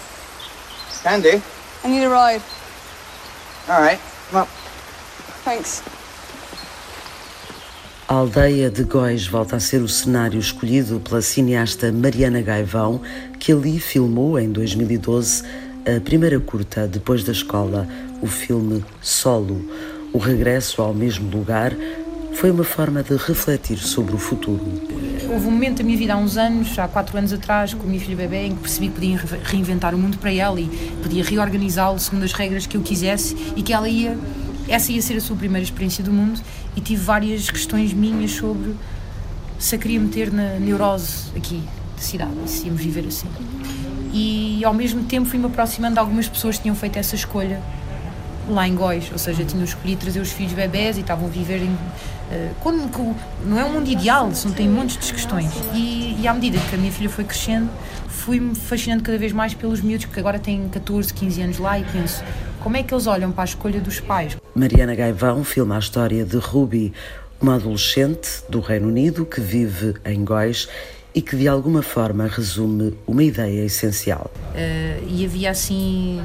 Can 1.03 1.19
do. 1.19 1.41
I 1.83 1.89
need 1.89 2.05
a 2.05 2.09
ride. 2.09 2.60
Alright, 3.71 4.01
come 4.29 4.45
Thanks. 5.45 5.81
A 8.05 8.15
aldeia 8.15 8.69
de 8.69 8.83
Góis 8.83 9.25
volta 9.27 9.55
a 9.55 9.59
ser 9.61 9.81
o 9.81 9.87
cenário 9.87 10.37
escolhido 10.37 10.99
pela 10.99 11.21
cineasta 11.21 11.89
Mariana 11.89 12.41
Gaivão, 12.41 12.99
que 13.39 13.53
ali 13.53 13.79
filmou 13.79 14.37
em 14.37 14.51
2012 14.51 15.43
a 15.85 16.01
primeira 16.01 16.37
curta 16.37 16.85
depois 16.85 17.23
da 17.23 17.31
escola, 17.31 17.87
o 18.21 18.27
filme 18.27 18.83
Solo. 19.01 19.65
O 20.11 20.17
regresso 20.17 20.81
ao 20.81 20.93
mesmo 20.93 21.31
lugar 21.31 21.73
foi 22.33 22.51
uma 22.51 22.63
forma 22.63 23.03
de 23.03 23.15
refletir 23.15 23.77
sobre 23.77 24.15
o 24.15 24.17
futuro. 24.17 24.61
Houve 25.31 25.47
um 25.47 25.51
momento 25.51 25.77
da 25.77 25.83
minha 25.83 25.97
vida 25.97 26.13
há 26.13 26.17
uns 26.17 26.37
anos, 26.37 26.77
há 26.77 26.87
quatro 26.87 27.17
anos 27.17 27.31
atrás, 27.31 27.73
com 27.73 27.83
a 27.83 27.85
minha 27.85 27.99
filha 27.99 28.15
bebê, 28.15 28.47
em 28.47 28.55
que 28.55 28.61
percebi 28.61 28.87
que 28.87 28.93
podia 28.93 29.19
reinventar 29.43 29.93
o 29.93 29.97
mundo 29.97 30.17
para 30.17 30.33
ela 30.33 30.59
e 30.59 30.67
podia 31.01 31.23
reorganizá-lo 31.23 31.99
segundo 31.99 32.23
as 32.23 32.33
regras 32.33 32.65
que 32.65 32.75
eu 32.75 32.81
quisesse 32.81 33.35
e 33.55 33.61
que 33.61 33.73
ela 33.73 33.87
ia, 33.87 34.17
essa 34.67 34.91
ia 34.91 35.01
ser 35.01 35.17
a 35.17 35.21
sua 35.21 35.35
primeira 35.35 35.63
experiência 35.63 36.03
do 36.03 36.11
mundo 36.11 36.39
e 36.75 36.81
tive 36.81 37.01
várias 37.01 37.49
questões 37.49 37.93
minhas 37.93 38.31
sobre 38.31 38.75
se 39.59 39.75
a 39.75 39.77
queria 39.77 39.99
meter 39.99 40.31
na 40.31 40.57
neurose 40.59 41.27
aqui 41.35 41.61
da 41.95 42.01
cidade, 42.01 42.31
se 42.47 42.65
íamos 42.65 42.81
viver 42.81 43.05
assim. 43.07 43.27
E 44.11 44.65
ao 44.65 44.73
mesmo 44.73 45.03
tempo 45.03 45.29
fui-me 45.29 45.45
aproximando 45.45 45.93
de 45.93 45.99
algumas 45.99 46.27
pessoas 46.27 46.57
que 46.57 46.63
tinham 46.63 46.75
feito 46.75 46.97
essa 46.97 47.15
escolha 47.15 47.61
lá 48.49 48.67
em 48.67 48.75
Góis, 48.75 49.09
ou 49.11 49.17
seja, 49.17 49.45
tinham 49.45 49.63
escolhido 49.63 50.01
trazer 50.01 50.19
os 50.19 50.31
filhos 50.31 50.53
bebés 50.53 50.97
e 50.97 51.01
estavam 51.01 51.27
a 51.27 51.29
viver 51.29 51.61
em, 51.61 51.77
quando, 52.61 53.15
não 53.45 53.59
é 53.59 53.65
um 53.65 53.73
mundo 53.73 53.89
ideal, 53.89 54.33
são, 54.33 54.51
tem 54.51 54.73
de 54.85 54.97
questões. 54.97 55.51
E, 55.73 56.17
e 56.21 56.27
à 56.27 56.33
medida 56.33 56.57
que 56.69 56.75
a 56.75 56.77
minha 56.77 56.91
filha 56.91 57.09
foi 57.09 57.23
crescendo, 57.23 57.69
fui-me 58.07 58.55
fascinando 58.55 59.03
cada 59.03 59.17
vez 59.17 59.31
mais 59.33 59.53
pelos 59.53 59.81
miúdos 59.81 60.05
que 60.05 60.19
agora 60.19 60.39
têm 60.39 60.69
14, 60.69 61.13
15 61.13 61.41
anos 61.41 61.57
lá 61.57 61.79
e 61.79 61.83
penso, 61.85 62.23
como 62.61 62.77
é 62.77 62.83
que 62.83 62.93
eles 62.93 63.07
olham 63.07 63.31
para 63.31 63.43
a 63.43 63.45
escolha 63.45 63.81
dos 63.81 63.99
pais? 63.99 64.37
Mariana 64.53 64.93
Gaivão 64.93 65.43
filma 65.43 65.75
a 65.75 65.79
história 65.79 66.23
de 66.23 66.37
Ruby, 66.37 66.93
uma 67.41 67.55
adolescente 67.55 68.43
do 68.47 68.59
Reino 68.59 68.87
Unido 68.87 69.25
que 69.25 69.41
vive 69.41 69.95
em 70.05 70.23
Góis 70.23 70.69
e 71.13 71.21
que 71.21 71.35
de 71.35 71.47
alguma 71.47 71.81
forma 71.81 72.27
resume 72.27 72.93
uma 73.07 73.23
ideia 73.23 73.65
essencial. 73.65 74.31
Uh, 74.53 75.07
e 75.07 75.25
havia 75.25 75.51
assim 75.51 76.21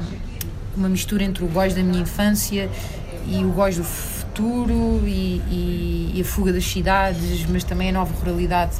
uma 0.75 0.87
mistura 0.87 1.23
entre 1.23 1.43
o 1.43 1.47
góis 1.47 1.73
da 1.73 1.81
minha 1.81 2.01
infância 2.01 2.69
e 3.27 3.43
o 3.43 3.49
góis 3.49 3.77
do 3.77 3.83
futuro 4.37 5.01
e, 5.07 5.41
e, 5.49 6.11
e, 6.15 6.21
a 6.21 6.23
fuga 6.23 6.53
das 6.53 6.63
cidades, 6.63 7.43
mas 7.49 7.63
também 7.63 7.89
a 7.89 7.91
nova 7.91 8.13
ruralidade, 8.13 8.75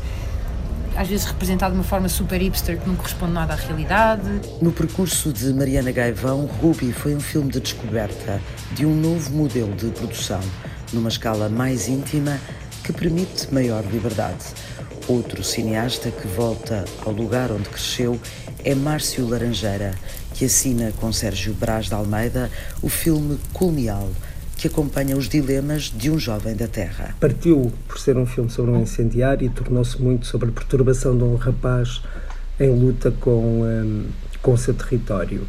às 0.96 1.08
vezes 1.08 1.26
representada 1.26 1.72
de 1.72 1.80
uma 1.80 1.84
forma 1.84 2.08
super 2.08 2.40
hipster 2.40 2.78
que 2.78 2.88
não 2.88 2.96
corresponde 2.96 3.34
nada 3.34 3.54
à 3.54 3.56
realidade. 3.56 4.22
No 4.62 4.72
percurso 4.72 5.34
de 5.34 5.52
Mariana 5.54 5.92
Gaivão, 5.92 6.46
Ruby 6.46 6.92
foi 6.92 7.16
um 7.16 7.20
filme 7.20 7.52
de 7.52 7.60
descoberta 7.60 8.40
de 8.74 8.86
um 8.86 8.96
novo 8.96 9.32
modelo 9.32 9.74
de 9.74 9.88
produção, 9.88 10.40
numa 10.94 11.10
escala 11.10 11.50
mais 11.50 11.88
íntima 11.88 12.40
que 12.84 12.94
permite 12.94 13.52
maior 13.52 13.84
liberdade. 13.92 14.46
Outro 15.08 15.44
cineasta 15.44 16.12
que 16.12 16.28
volta 16.28 16.86
ao 17.04 17.12
lugar 17.12 17.52
onde 17.52 17.68
cresceu 17.68 18.20
é 18.64 18.76
Márcio 18.76 19.28
Laranjeira, 19.28 19.96
que 20.36 20.46
assina 20.46 20.94
com 21.00 21.12
Sérgio 21.12 21.54
Brás 21.56 21.88
de 21.88 21.96
Almeida 21.96 22.52
o 22.82 22.90
filme 22.90 23.40
Colonial, 23.54 24.08
que 24.58 24.68
acompanha 24.68 25.16
os 25.16 25.30
dilemas 25.30 25.84
de 25.84 26.10
um 26.10 26.18
jovem 26.18 26.56
da 26.56 26.68
Terra. 26.68 27.16
Partiu 27.20 27.72
por 27.88 28.00
ser 28.00 28.18
um 28.18 28.26
filme 28.26 28.50
sobre 28.50 28.72
um 28.72 28.82
incendiário 28.82 29.46
e 29.46 29.50
tornou-se 29.50 30.02
muito 30.02 30.26
sobre 30.26 30.50
a 30.50 30.52
perturbação 30.52 31.18
de 31.18 31.24
um 31.24 31.36
rapaz 31.36 32.02
em 32.60 32.70
luta 32.70 33.12
com, 33.12 33.62
um, 33.62 34.06
com 34.42 34.54
o 34.54 34.58
seu 34.58 34.74
território. 34.74 35.48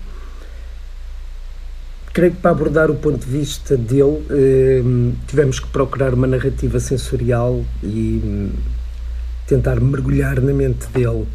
Creio 2.13 2.33
que 2.33 2.41
para 2.41 2.51
abordar 2.51 2.91
o 2.91 2.97
ponto 2.97 3.25
de 3.25 3.31
vista 3.31 3.77
dele 3.77 4.25
um, 4.85 5.15
tivemos 5.27 5.59
que 5.59 5.69
procurar 5.69 6.13
uma 6.13 6.27
narrativa 6.27 6.79
sensorial 6.79 7.65
e 7.83 8.21
um, 8.23 8.51
tentar 9.47 9.81
mergulhar 9.81 10.41
na 10.41 10.53
mente 10.53 10.87
dele 10.89 11.27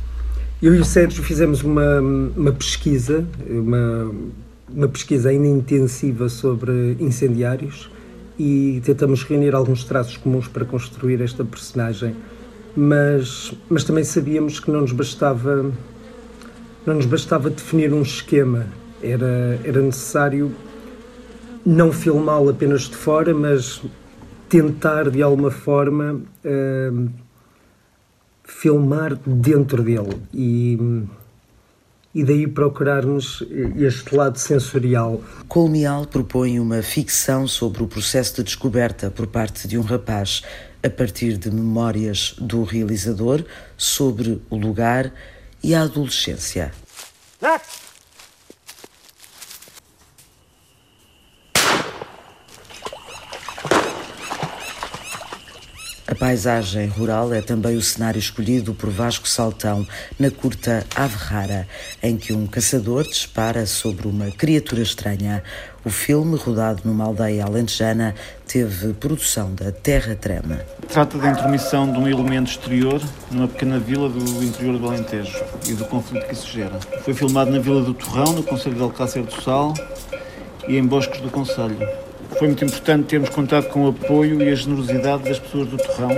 eu 0.63 0.73
e 0.73 0.79
o 0.79 0.85
Sérgio 0.85 1.21
fizemos 1.21 1.61
uma, 1.61 1.99
uma 1.99 2.53
pesquisa, 2.53 3.25
uma, 3.49 4.15
uma 4.73 4.87
pesquisa 4.87 5.29
ainda 5.29 5.47
intensiva 5.47 6.27
sobre 6.29 6.97
incendiários 6.99 7.89
e 8.37 8.81
tentamos 8.83 9.23
reunir 9.23 9.53
alguns 9.53 9.83
traços 9.83 10.17
comuns 10.17 10.47
para 10.47 10.65
construir 10.65 11.21
esta 11.21 11.45
personagem. 11.45 12.15
Mas, 12.75 13.53
mas 13.69 13.83
também 13.83 14.03
sabíamos 14.03 14.59
que 14.59 14.71
não 14.71 14.81
nos 14.81 14.91
bastava 14.91 15.71
não 16.85 16.95
nos 16.95 17.05
bastava 17.05 17.49
definir 17.49 17.93
um 17.93 18.01
esquema, 18.01 18.67
era, 19.01 19.59
era 19.63 19.81
necessário 19.81 20.51
não 21.65 21.91
filmá-lo 21.91 22.49
apenas 22.49 22.83
de 22.83 22.95
fora, 22.95 23.33
mas 23.33 23.81
tentar 24.49 25.09
de 25.09 25.21
alguma 25.21 25.49
forma 25.49 26.21
uh, 26.43 27.09
filmar 28.43 29.15
dentro 29.25 29.81
dele. 29.81 30.17
E, 30.33 30.77
e 32.13 32.23
daí 32.23 32.47
procurarmos 32.47 33.43
este 33.75 34.15
lado 34.15 34.37
sensorial. 34.37 35.21
Colmial 35.47 36.05
propõe 36.05 36.59
uma 36.59 36.81
ficção 36.81 37.47
sobre 37.47 37.81
o 37.81 37.87
processo 37.87 38.35
de 38.35 38.43
descoberta 38.43 39.09
por 39.09 39.27
parte 39.27 39.67
de 39.67 39.77
um 39.77 39.81
rapaz 39.81 40.43
a 40.83 40.89
partir 40.89 41.37
de 41.37 41.49
memórias 41.49 42.35
do 42.37 42.63
realizador 42.63 43.43
sobre 43.77 44.41
o 44.49 44.57
lugar 44.57 45.13
e 45.63 45.73
a 45.73 45.83
adolescência. 45.83 46.71
A 56.05 56.13
paisagem 56.13 56.87
rural 56.87 57.33
é 57.33 57.41
também 57.41 57.77
o 57.77 57.81
cenário 57.81 58.19
escolhido 58.19 58.73
por 58.73 58.89
Vasco 58.89 59.25
Saltão 59.27 59.87
na 60.19 60.29
curta 60.29 60.85
Ave 60.93 61.15
Rara, 61.15 61.65
em 62.01 62.17
que 62.17 62.33
um 62.33 62.45
caçador 62.45 63.03
dispara 63.03 63.65
sobre 63.65 64.05
uma 64.05 64.29
criatura 64.29 64.81
estranha. 64.81 65.41
O 65.85 65.89
filme, 65.89 66.37
rodado 66.37 66.81
numa 66.83 67.05
aldeia 67.05 67.45
alentejana, 67.45 68.13
teve 68.45 68.91
produção 68.93 69.55
da 69.55 69.71
Terra 69.71 70.13
Trema. 70.13 70.59
Trata 70.89 71.17
da 71.17 71.31
intromissão 71.31 71.89
de 71.89 71.97
um 71.97 72.07
elemento 72.07 72.51
exterior 72.51 73.01
numa 73.31 73.47
pequena 73.47 73.79
vila 73.79 74.09
do 74.09 74.43
interior 74.43 74.77
do 74.77 74.87
Alentejo 74.87 75.41
e 75.65 75.73
do 75.73 75.85
conflito 75.85 76.27
que 76.27 76.33
isso 76.33 76.51
gera. 76.51 76.77
Foi 77.05 77.13
filmado 77.13 77.49
na 77.49 77.59
Vila 77.59 77.81
do 77.81 77.93
Torrão, 77.93 78.33
no 78.33 78.43
Conselho 78.43 78.75
de 78.75 78.81
Alcácer 78.81 79.23
do 79.23 79.41
Sal 79.41 79.73
e 80.67 80.75
em 80.75 80.85
Bosques 80.85 81.21
do 81.21 81.29
Conselho. 81.29 82.02
Foi 82.37 82.47
muito 82.47 82.65
importante 82.65 83.07
termos 83.07 83.29
contado 83.29 83.67
com 83.69 83.85
o 83.85 83.89
apoio 83.89 84.41
e 84.41 84.49
a 84.49 84.55
generosidade 84.55 85.23
das 85.23 85.39
pessoas 85.39 85.67
do 85.67 85.77
Torrão, 85.77 86.17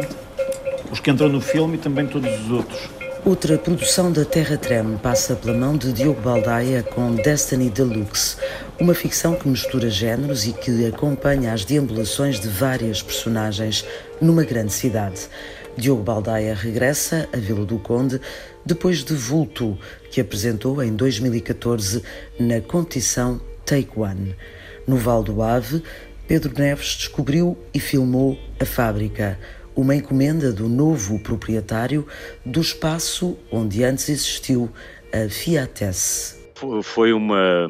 os 0.91 0.99
que 0.99 1.11
entram 1.11 1.29
no 1.29 1.41
filme 1.41 1.75
e 1.75 1.77
também 1.77 2.07
todos 2.07 2.31
os 2.41 2.51
outros. 2.51 2.89
Outra 3.25 3.57
produção 3.57 4.11
da 4.11 4.23
Terra 4.23 4.55
Treme 4.55 4.97
passa 4.97 5.35
pela 5.35 5.57
mão 5.57 5.75
de 5.75 5.91
Diogo 5.91 6.21
Baldaia 6.21 6.83
com 6.83 7.15
Destiny 7.15 7.69
Deluxe, 7.69 8.37
uma 8.79 8.93
ficção 8.93 9.35
que 9.35 9.47
mistura 9.47 9.89
géneros 9.89 10.45
e 10.45 10.53
que 10.53 10.85
acompanha 10.85 11.51
as 11.51 11.65
deambulações 11.65 12.39
de 12.39 12.47
várias 12.47 13.01
personagens 13.01 13.83
numa 14.21 14.43
grande 14.43 14.71
cidade. 14.71 15.27
Diogo 15.75 16.03
Baldaia 16.03 16.55
regressa 16.55 17.27
à 17.33 17.37
Vila 17.37 17.65
do 17.65 17.77
Conde 17.79 18.21
depois 18.65 19.03
de 19.03 19.13
Vulto, 19.13 19.77
que 20.09 20.21
apresentou 20.21 20.81
em 20.81 20.95
2014 20.95 22.01
na 22.39 22.61
competição 22.61 23.41
Take 23.65 23.89
One. 23.99 24.35
No 24.87 24.97
Val 24.97 25.23
do 25.23 25.41
Ave, 25.41 25.81
Pedro 26.27 26.51
Neves 26.57 26.95
descobriu 26.95 27.55
e 27.71 27.79
filmou 27.79 28.39
a 28.59 28.65
fábrica, 28.65 29.39
uma 29.75 29.95
encomenda 29.95 30.51
do 30.51 30.67
novo 30.67 31.19
proprietário 31.19 32.07
do 32.43 32.61
espaço 32.61 33.37
onde 33.51 33.83
antes 33.83 34.09
existiu 34.09 34.71
a 35.13 35.29
Fiates. 35.29 36.39
Foi 36.81 37.13
uma, 37.13 37.69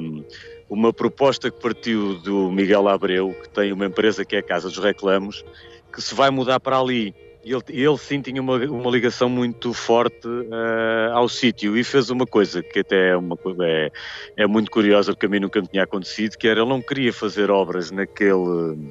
uma 0.69 0.93
proposta 0.93 1.51
que 1.51 1.59
partiu 1.59 2.17
do 2.19 2.49
Miguel 2.49 2.87
Abreu, 2.87 3.35
que 3.43 3.49
tem 3.49 3.73
uma 3.73 3.87
empresa 3.87 4.23
que 4.23 4.37
é 4.37 4.39
a 4.39 4.43
Casa 4.43 4.69
dos 4.69 4.77
Reclamos, 4.77 5.43
que 5.91 6.01
se 6.01 6.15
vai 6.15 6.29
mudar 6.29 6.59
para 6.61 6.79
ali. 6.79 7.13
E 7.45 7.53
ele, 7.53 7.63
ele 7.69 7.97
sim 7.99 8.19
tinha 8.21 8.41
uma, 8.41 8.57
uma 8.57 8.89
ligação 8.89 9.29
muito 9.29 9.71
forte 9.71 10.27
uh, 10.27 11.13
ao 11.13 11.29
sítio 11.29 11.77
e 11.77 11.83
fez 11.83 12.09
uma 12.09 12.25
coisa 12.25 12.63
que 12.63 12.79
até 12.79 13.09
é, 13.09 13.15
uma, 13.15 13.37
é, 13.61 13.91
é 14.35 14.47
muito 14.47 14.71
curiosa, 14.71 15.13
porque 15.13 15.27
a 15.27 15.29
mim 15.29 15.39
nunca 15.39 15.61
me 15.61 15.67
tinha 15.67 15.83
acontecido, 15.83 16.39
que 16.39 16.47
era 16.47 16.61
ele 16.61 16.69
não 16.69 16.81
queria 16.81 17.13
fazer 17.13 17.51
obras 17.51 17.91
naquele, 17.91 18.33
uh, 18.33 18.89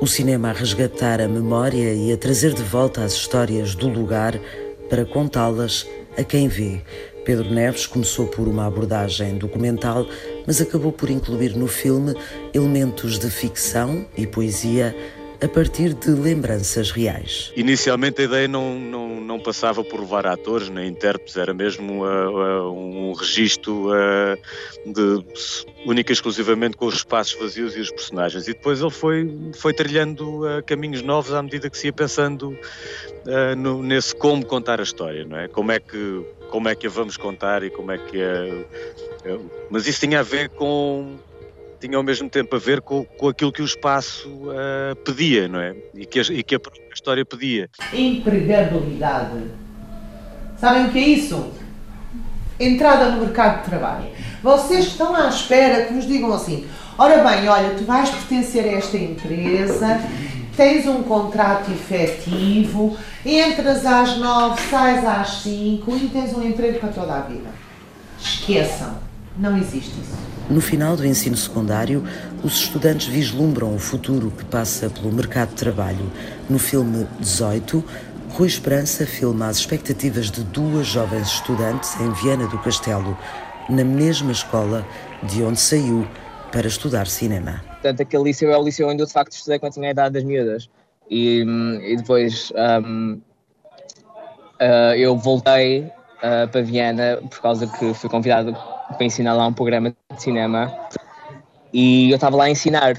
o 0.00 0.06
cinema 0.06 0.48
a 0.48 0.52
resgatar 0.52 1.20
a 1.20 1.28
memória 1.28 1.92
e 1.92 2.10
a 2.10 2.16
trazer 2.16 2.54
de 2.54 2.62
volta 2.62 3.04
as 3.04 3.12
histórias 3.12 3.74
do 3.74 3.86
lugar 3.86 4.40
para 4.88 5.04
contá-las 5.04 5.86
a 6.16 6.24
quem 6.24 6.48
vê. 6.48 6.80
Pedro 7.22 7.50
Neves 7.50 7.86
começou 7.86 8.26
por 8.26 8.48
uma 8.48 8.66
abordagem 8.66 9.36
documental, 9.36 10.06
mas 10.46 10.58
acabou 10.58 10.90
por 10.90 11.10
incluir 11.10 11.54
no 11.54 11.66
filme 11.66 12.14
elementos 12.54 13.18
de 13.18 13.28
ficção 13.28 14.06
e 14.16 14.26
poesia 14.26 14.96
a 15.42 15.48
partir 15.48 15.94
de 15.94 16.10
lembranças 16.10 16.90
reais. 16.90 17.50
Inicialmente 17.56 18.20
a 18.20 18.24
ideia 18.24 18.46
não, 18.46 18.78
não, 18.78 19.20
não 19.20 19.40
passava 19.40 19.82
por 19.82 20.00
levar 20.00 20.26
atores 20.26 20.68
nem 20.68 20.88
intérpretes, 20.88 21.36
era 21.36 21.54
mesmo 21.54 22.04
uh, 22.04 22.68
uh, 22.68 22.72
um 22.72 23.12
registro 23.14 23.88
uh, 23.88 24.36
de, 24.84 25.24
única 25.86 26.12
e 26.12 26.14
exclusivamente 26.14 26.76
com 26.76 26.86
os 26.86 26.96
espaços 26.96 27.40
vazios 27.40 27.74
e 27.74 27.80
os 27.80 27.90
personagens. 27.90 28.48
E 28.48 28.52
depois 28.52 28.80
ele 28.80 28.90
foi, 28.90 29.50
foi 29.54 29.72
trilhando 29.72 30.42
caminhos 30.66 31.00
novos 31.00 31.32
à 31.32 31.42
medida 31.42 31.70
que 31.70 31.78
se 31.78 31.86
ia 31.86 31.92
pensando 31.92 32.56
no, 33.56 33.82
nesse 33.82 34.14
como 34.14 34.44
contar 34.44 34.78
a 34.78 34.82
história, 34.82 35.24
não 35.24 35.38
é? 35.38 35.48
Como 35.48 35.72
é 35.72 35.80
que, 35.80 36.22
como 36.50 36.68
é 36.68 36.74
que 36.74 36.86
a 36.86 36.90
vamos 36.90 37.16
contar 37.16 37.62
e 37.62 37.70
como 37.70 37.92
é 37.92 37.98
que 37.98 38.20
é. 38.20 38.64
Mas 39.70 39.86
isso 39.86 40.00
tinha 40.00 40.20
a 40.20 40.22
ver 40.22 40.50
com 40.50 41.18
tinha 41.80 41.96
ao 41.96 42.02
mesmo 42.02 42.28
tempo 42.28 42.54
a 42.54 42.58
ver 42.58 42.82
com, 42.82 43.04
com 43.04 43.28
aquilo 43.28 43.50
que 43.50 43.62
o 43.62 43.64
espaço 43.64 44.28
uh, 44.28 44.94
pedia, 45.04 45.48
não 45.48 45.60
é? 45.60 45.74
E 45.94 46.04
que, 46.04 46.20
a, 46.20 46.22
e 46.22 46.42
que 46.42 46.54
a 46.54 46.60
própria 46.60 46.82
história 46.92 47.24
pedia. 47.24 47.70
Empregabilidade. 47.92 49.44
Sabem 50.58 50.86
o 50.86 50.92
que 50.92 50.98
é 50.98 51.08
isso? 51.08 51.52
Entrada 52.58 53.08
no 53.10 53.22
mercado 53.22 53.62
de 53.62 53.70
trabalho. 53.70 54.10
Vocês 54.42 54.86
estão 54.86 55.16
à 55.16 55.28
espera 55.28 55.86
que 55.86 55.94
vos 55.94 56.06
digam 56.06 56.32
assim: 56.34 56.66
ora 56.98 57.24
bem, 57.24 57.48
olha, 57.48 57.70
tu 57.70 57.84
vais 57.84 58.10
pertencer 58.10 58.64
a 58.64 58.72
esta 58.72 58.98
empresa, 58.98 60.00
tens 60.54 60.86
um 60.86 61.02
contrato 61.02 61.70
efetivo, 61.70 62.98
entras 63.24 63.86
às 63.86 64.18
nove, 64.18 64.60
sais 64.68 65.06
às 65.06 65.42
cinco 65.42 65.96
e 65.96 66.08
tens 66.08 66.34
um 66.34 66.42
emprego 66.42 66.78
para 66.78 66.90
toda 66.90 67.14
a 67.14 67.20
vida. 67.20 67.48
Esqueçam, 68.18 68.98
não 69.36 69.56
existe 69.56 70.00
isso. 70.00 70.30
No 70.50 70.60
final 70.60 70.96
do 70.96 71.06
ensino 71.06 71.36
secundário, 71.36 72.04
os 72.42 72.54
estudantes 72.54 73.06
vislumbram 73.06 73.74
o 73.74 73.78
futuro 73.78 74.32
que 74.32 74.44
passa 74.44 74.90
pelo 74.90 75.12
mercado 75.12 75.50
de 75.50 75.54
trabalho. 75.54 76.10
No 76.48 76.58
filme 76.58 77.06
18, 77.20 77.84
Rui 78.30 78.48
Esperança 78.48 79.06
filma 79.06 79.48
as 79.48 79.58
expectativas 79.58 80.30
de 80.30 80.42
duas 80.42 80.86
jovens 80.86 81.28
estudantes 81.28 81.98
em 82.00 82.10
Viana 82.14 82.46
do 82.48 82.58
Castelo, 82.58 83.16
na 83.68 83.84
mesma 83.84 84.32
escola 84.32 84.84
de 85.22 85.42
onde 85.42 85.60
saiu 85.60 86.06
para 86.50 86.66
estudar 86.66 87.06
cinema. 87.06 87.62
Portanto, 87.74 88.02
aquele 88.02 88.24
liceu 88.24 88.50
é 88.50 88.58
o 88.58 88.62
liceu 88.62 88.88
onde 88.88 89.02
eu 89.02 89.06
de 89.06 89.12
facto 89.12 89.32
estudei 89.32 89.58
quando 89.58 89.74
tinha 89.74 89.88
a 89.88 89.92
idade 89.92 90.14
das 90.14 90.24
miúdas. 90.24 90.68
E, 91.08 91.44
e 91.82 91.96
depois 91.96 92.52
um, 92.84 93.20
uh, 94.60 94.94
eu 94.96 95.16
voltei 95.16 95.82
uh, 95.82 96.48
para 96.50 96.62
Viana 96.62 97.18
por 97.28 97.40
causa 97.40 97.66
que 97.66 97.94
fui 97.94 98.10
convidado 98.10 98.56
para 98.96 99.04
ensinar 99.04 99.34
lá 99.34 99.46
um 99.46 99.52
programa 99.52 99.94
de 100.14 100.22
cinema 100.22 100.72
e 101.72 102.10
eu 102.10 102.16
estava 102.16 102.36
lá 102.36 102.44
a 102.44 102.50
ensinar. 102.50 102.94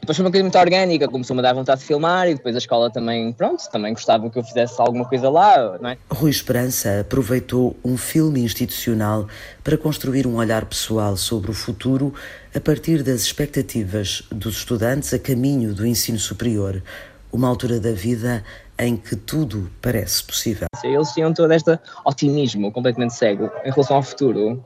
Depois 0.00 0.16
foi 0.16 0.24
uma 0.24 0.30
coisa 0.30 0.44
muito 0.44 0.58
orgânica, 0.58 1.06
começou-me 1.08 1.40
a 1.40 1.42
dar 1.42 1.52
vontade 1.52 1.80
de 1.80 1.86
filmar 1.86 2.26
e 2.26 2.34
depois 2.34 2.54
a 2.54 2.58
escola 2.58 2.90
também, 2.90 3.32
pronto, 3.32 3.62
também 3.70 3.92
gostava 3.92 4.30
que 4.30 4.38
eu 4.38 4.42
fizesse 4.42 4.80
alguma 4.80 5.04
coisa 5.04 5.28
lá, 5.28 5.78
não 5.78 5.90
é? 5.90 5.98
Rui 6.10 6.30
Esperança 6.30 7.00
aproveitou 7.00 7.76
um 7.84 7.98
filme 7.98 8.40
institucional 8.40 9.28
para 9.62 9.76
construir 9.76 10.26
um 10.26 10.36
olhar 10.36 10.64
pessoal 10.64 11.18
sobre 11.18 11.50
o 11.50 11.54
futuro 11.54 12.14
a 12.54 12.60
partir 12.60 13.02
das 13.02 13.20
expectativas 13.20 14.22
dos 14.32 14.56
estudantes 14.56 15.12
a 15.12 15.18
caminho 15.18 15.74
do 15.74 15.86
ensino 15.86 16.18
superior, 16.18 16.82
uma 17.30 17.46
altura 17.46 17.78
da 17.78 17.92
vida 17.92 18.42
em 18.78 18.96
que 18.96 19.14
tudo 19.14 19.70
parece 19.82 20.24
possível. 20.24 20.66
Eles 20.82 21.12
tinham 21.12 21.34
todo 21.34 21.52
este 21.52 21.78
otimismo 22.06 22.72
completamente 22.72 23.12
cego 23.12 23.50
em 23.64 23.70
relação 23.70 23.96
ao 23.96 24.02
futuro 24.02 24.64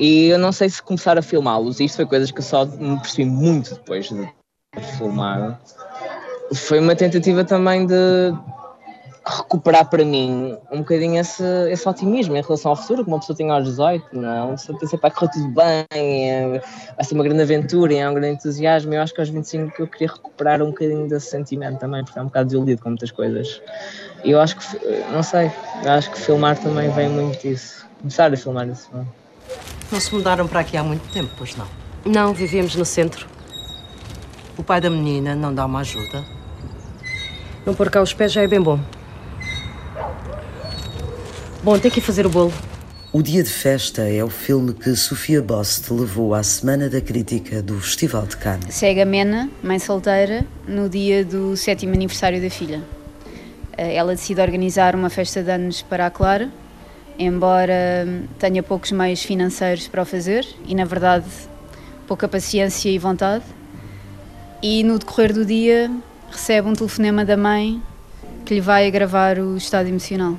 E 0.00 0.28
eu 0.28 0.38
não 0.38 0.52
sei 0.52 0.68
se 0.68 0.82
começar 0.82 1.18
a 1.18 1.22
filmá-los, 1.22 1.80
isto 1.80 1.96
foi 1.96 2.06
coisas 2.06 2.30
que 2.30 2.38
eu 2.38 2.42
só 2.42 2.64
me 2.64 2.98
percebi 2.98 3.24
muito 3.24 3.74
depois 3.74 4.08
de 4.08 4.28
filmar. 4.96 5.60
Foi 6.54 6.80
uma 6.80 6.94
tentativa 6.94 7.44
também 7.44 7.86
de 7.86 8.32
recuperar 9.24 9.88
para 9.88 10.04
mim 10.04 10.58
um 10.70 10.78
bocadinho 10.78 11.20
esse, 11.20 11.44
esse 11.70 11.88
otimismo 11.88 12.36
em 12.36 12.42
relação 12.42 12.72
ao 12.72 12.76
futuro, 12.76 13.04
que 13.04 13.10
uma 13.10 13.20
pessoa 13.20 13.36
tem 13.36 13.50
aos 13.50 13.64
18, 13.64 14.18
não 14.18 14.50
é? 14.50 14.50
Pessoa 14.52 14.78
pensa, 14.78 14.98
para 14.98 15.10
correr 15.10 15.30
tudo 15.30 15.48
bem, 15.48 16.30
é, 16.30 16.60
vai 16.96 17.04
ser 17.04 17.14
uma 17.14 17.24
grande 17.24 17.42
aventura, 17.42 17.94
é 17.94 18.08
um 18.08 18.14
grande 18.14 18.34
entusiasmo. 18.34 18.92
Eu 18.92 19.02
acho 19.02 19.14
que 19.14 19.20
aos 19.20 19.30
25 19.30 19.80
eu 19.80 19.86
queria 19.86 20.08
recuperar 20.08 20.60
um 20.62 20.66
bocadinho 20.66 21.08
desse 21.08 21.30
sentimento 21.30 21.78
também, 21.78 22.04
porque 22.04 22.18
é 22.18 22.22
um 22.22 22.26
bocado 22.26 22.46
desiludido 22.46 22.82
com 22.82 22.88
muitas 22.90 23.10
coisas. 23.10 23.62
E 24.24 24.30
eu 24.32 24.40
acho 24.40 24.56
que, 24.56 24.86
não 25.12 25.22
sei, 25.22 25.50
eu 25.84 25.92
acho 25.92 26.10
que 26.10 26.18
filmar 26.18 26.58
também 26.58 26.90
vem 26.90 27.08
muito 27.08 27.40
disso. 27.40 27.86
Começar 28.00 28.32
a 28.32 28.36
filmar 28.36 28.68
isso. 28.68 28.90
Não, 28.92 29.06
não 29.90 30.00
se 30.00 30.14
mudaram 30.14 30.48
para 30.48 30.60
aqui 30.60 30.76
há 30.76 30.82
muito 30.82 31.10
tempo, 31.12 31.30
pois 31.36 31.54
não? 31.56 31.66
Não, 32.04 32.32
vivemos 32.32 32.74
no 32.74 32.84
centro. 32.84 33.26
O 34.56 34.62
pai 34.62 34.80
da 34.80 34.90
menina 34.90 35.34
não 35.34 35.54
dá 35.54 35.64
uma 35.66 35.80
ajuda? 35.80 36.24
Não 37.64 37.74
pôr 37.74 37.90
cá 37.90 38.02
os 38.02 38.12
pés 38.12 38.32
já 38.32 38.42
é 38.42 38.46
bem 38.46 38.60
bom. 38.60 38.80
Bom, 41.62 41.78
tem 41.78 41.90
que 41.90 42.00
ir 42.00 42.02
fazer 42.02 42.26
o 42.26 42.30
bolo. 42.30 42.52
O 43.12 43.22
Dia 43.22 43.42
de 43.42 43.50
Festa 43.50 44.02
é 44.02 44.24
o 44.24 44.30
filme 44.30 44.72
que 44.72 44.96
Sofia 44.96 45.42
Bost 45.42 45.92
levou 45.92 46.34
à 46.34 46.42
Semana 46.42 46.88
da 46.88 47.00
Crítica 47.00 47.62
do 47.62 47.78
Festival 47.78 48.26
de 48.26 48.38
Cannes. 48.38 48.74
Segue 48.74 49.02
a 49.02 49.04
Mena, 49.04 49.50
mãe 49.62 49.78
solteira, 49.78 50.46
no 50.66 50.88
dia 50.88 51.22
do 51.22 51.54
sétimo 51.54 51.92
aniversário 51.92 52.40
da 52.40 52.48
filha. 52.48 52.82
Eh, 53.76 53.94
ela 53.94 54.14
decide 54.14 54.40
organizar 54.40 54.96
uma 54.96 55.10
festa 55.10 55.42
de 55.42 55.50
anos 55.50 55.82
para 55.82 56.06
a 56.06 56.10
Clara, 56.10 56.50
embora 57.18 58.06
tenha 58.38 58.62
poucos 58.62 58.92
meios 58.92 59.22
financeiros 59.22 59.88
para 59.88 60.02
o 60.02 60.04
fazer 60.04 60.46
e, 60.66 60.74
na 60.74 60.84
verdade, 60.84 61.26
pouca 62.06 62.28
paciência 62.28 62.88
e 62.88 62.98
vontade. 62.98 63.44
E 64.62 64.82
no 64.84 64.98
decorrer 64.98 65.32
do 65.32 65.44
dia 65.44 65.90
recebe 66.30 66.68
um 66.68 66.72
telefonema 66.72 67.24
da 67.24 67.36
mãe 67.36 67.82
que 68.44 68.54
lhe 68.54 68.60
vai 68.60 68.86
agravar 68.86 69.38
o 69.38 69.56
estado 69.56 69.88
emocional. 69.88 70.36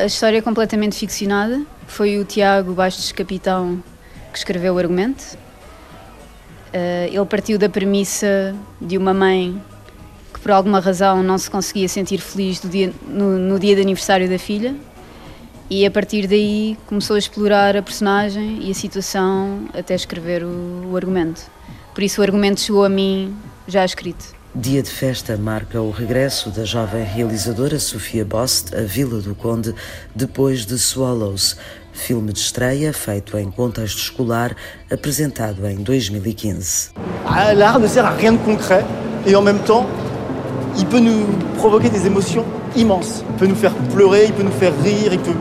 A 0.00 0.06
história 0.06 0.38
é 0.38 0.40
completamente 0.40 0.96
ficcionada. 0.96 1.60
Foi 1.86 2.18
o 2.18 2.24
Tiago 2.24 2.72
Bastos 2.72 3.12
Capitão 3.12 3.82
que 4.32 4.38
escreveu 4.38 4.74
o 4.74 4.78
argumento. 4.78 5.36
Uh, 6.72 7.12
ele 7.12 7.26
partiu 7.26 7.58
da 7.58 7.68
premissa 7.68 8.56
de 8.80 8.96
uma 8.96 9.12
mãe 9.12 9.60
que, 10.32 10.40
por 10.40 10.52
alguma 10.52 10.80
razão, 10.80 11.22
não 11.22 11.36
se 11.36 11.50
conseguia 11.50 11.86
sentir 11.86 12.18
feliz 12.18 12.62
dia, 12.64 12.94
no, 13.06 13.38
no, 13.38 13.58
dia 13.58 13.74
de 13.74 13.82
aniversário 13.82 14.26
da 14.26 14.38
filha, 14.38 14.74
e 15.68 15.84
a 15.84 15.90
partir 15.90 16.26
daí 16.26 16.78
começou 16.86 17.16
a 17.16 17.18
explorar 17.18 17.76
a 17.76 17.82
personagem 17.82 18.58
e 18.62 18.70
a 18.70 18.74
situação 18.74 19.68
até 19.74 19.94
escrever 19.94 20.42
o, 20.42 20.92
o 20.92 20.96
argumento. 20.96 21.42
Por 21.92 22.02
isso, 22.02 22.22
o 22.22 22.24
argumento 22.24 22.60
chegou 22.60 22.86
a 22.86 22.88
mim 22.88 23.36
já 23.68 23.84
escrito. 23.84 24.39
Dia 24.52 24.82
de 24.82 24.90
festa 24.90 25.36
marca 25.36 25.80
o 25.80 25.92
regresso 25.92 26.50
da 26.50 26.64
jovem 26.64 27.04
realizadora 27.04 27.78
Sofia 27.78 28.24
Bost 28.24 28.74
à 28.74 28.80
Vila 28.80 29.20
do 29.20 29.32
Conde 29.32 29.72
depois 30.12 30.66
de 30.66 30.76
Swallows, 30.76 31.56
filme 31.92 32.32
de 32.32 32.40
estreia 32.40 32.92
feito 32.92 33.38
em 33.38 33.48
contexto 33.48 33.98
escolar, 33.98 34.56
apresentado 34.90 35.64
em 35.68 35.76
2015. 35.76 36.90
Ah, 37.24 37.52
l'art 37.52 37.78
ne 37.78 37.86
sert 37.86 38.04
à 38.04 38.10
rien 38.10 38.32
de 38.32 38.38
concret 38.38 38.84
et 39.24 39.36
en 39.36 39.42
même 39.42 39.60
temps, 39.60 39.86
il 40.76 40.86
peut 40.86 40.98
nous 40.98 41.26
provoquer 41.54 41.88
des 41.88 42.04
émotions 42.04 42.44
immenses. 42.74 43.24
Il 43.30 43.36
peut 43.36 43.46
nous 43.46 43.54
faire 43.54 43.74
pleurer, 43.94 44.24
il 44.26 44.32
peut 44.32 44.42
nous 44.42 44.58
faire 44.58 44.72
rire, 44.82 45.12
il 45.12 45.20
peut 45.20 45.36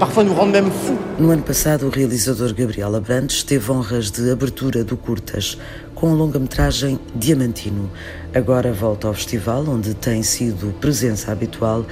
parfois 0.00 0.24
nous 0.24 0.34
rendre 0.34 0.52
même 0.52 0.70
fous. 0.70 0.98
No 1.18 1.30
ano 1.30 1.42
passado, 1.42 1.86
o 1.86 1.90
realizador 1.90 2.52
Gabriel 2.54 2.94
Abrantes 2.94 3.42
teve 3.42 3.72
honras 3.72 4.10
de 4.10 4.30
abertura 4.30 4.84
do 4.84 4.96
Curtas, 4.96 5.58
com 5.98 6.12
a 6.12 6.14
longa-metragem 6.14 7.00
Diamantino. 7.16 7.90
Agora 8.32 8.72
volta 8.72 9.08
ao 9.08 9.14
festival, 9.14 9.64
onde 9.68 9.94
tem 9.94 10.22
sido 10.22 10.72
presença 10.80 11.32
habitual 11.32 11.84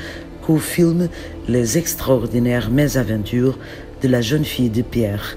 com 0.43 0.55
o 0.55 0.61
filme 0.61 1.11
Les 1.49 1.75
Extraordinaires 1.75 2.69
Mésaventures 2.69 3.57
de 4.01 4.07
la 4.07 4.21
Jeune 4.21 4.45
Fille 4.45 4.69
de 4.69 4.85
Pierre. 4.85 5.37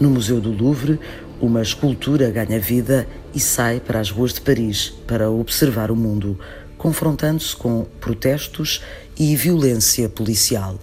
No 0.00 0.08
Museu 0.08 0.40
do 0.40 0.50
Louvre, 0.50 0.98
uma 1.42 1.60
escultura 1.60 2.30
ganha 2.30 2.58
vida 2.58 3.06
e 3.34 3.40
sai 3.40 3.80
para 3.80 4.00
as 4.00 4.10
ruas 4.10 4.32
de 4.32 4.40
Paris 4.40 4.94
para 5.06 5.30
observar 5.30 5.90
o 5.90 5.96
mundo, 5.96 6.38
confrontando-se 6.78 7.54
com 7.54 7.84
protestos 8.00 8.82
e 9.18 9.36
violência 9.36 10.08
policial. 10.08 10.80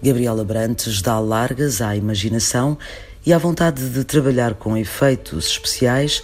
Gabriela 0.00 0.44
Brantes 0.44 1.02
dá 1.02 1.18
largas 1.18 1.82
à 1.82 1.96
imaginação 1.96 2.78
e 3.24 3.32
à 3.32 3.38
vontade 3.38 3.88
de 3.88 4.04
trabalhar 4.04 4.54
com 4.54 4.76
efeitos 4.76 5.48
especiais 5.48 6.22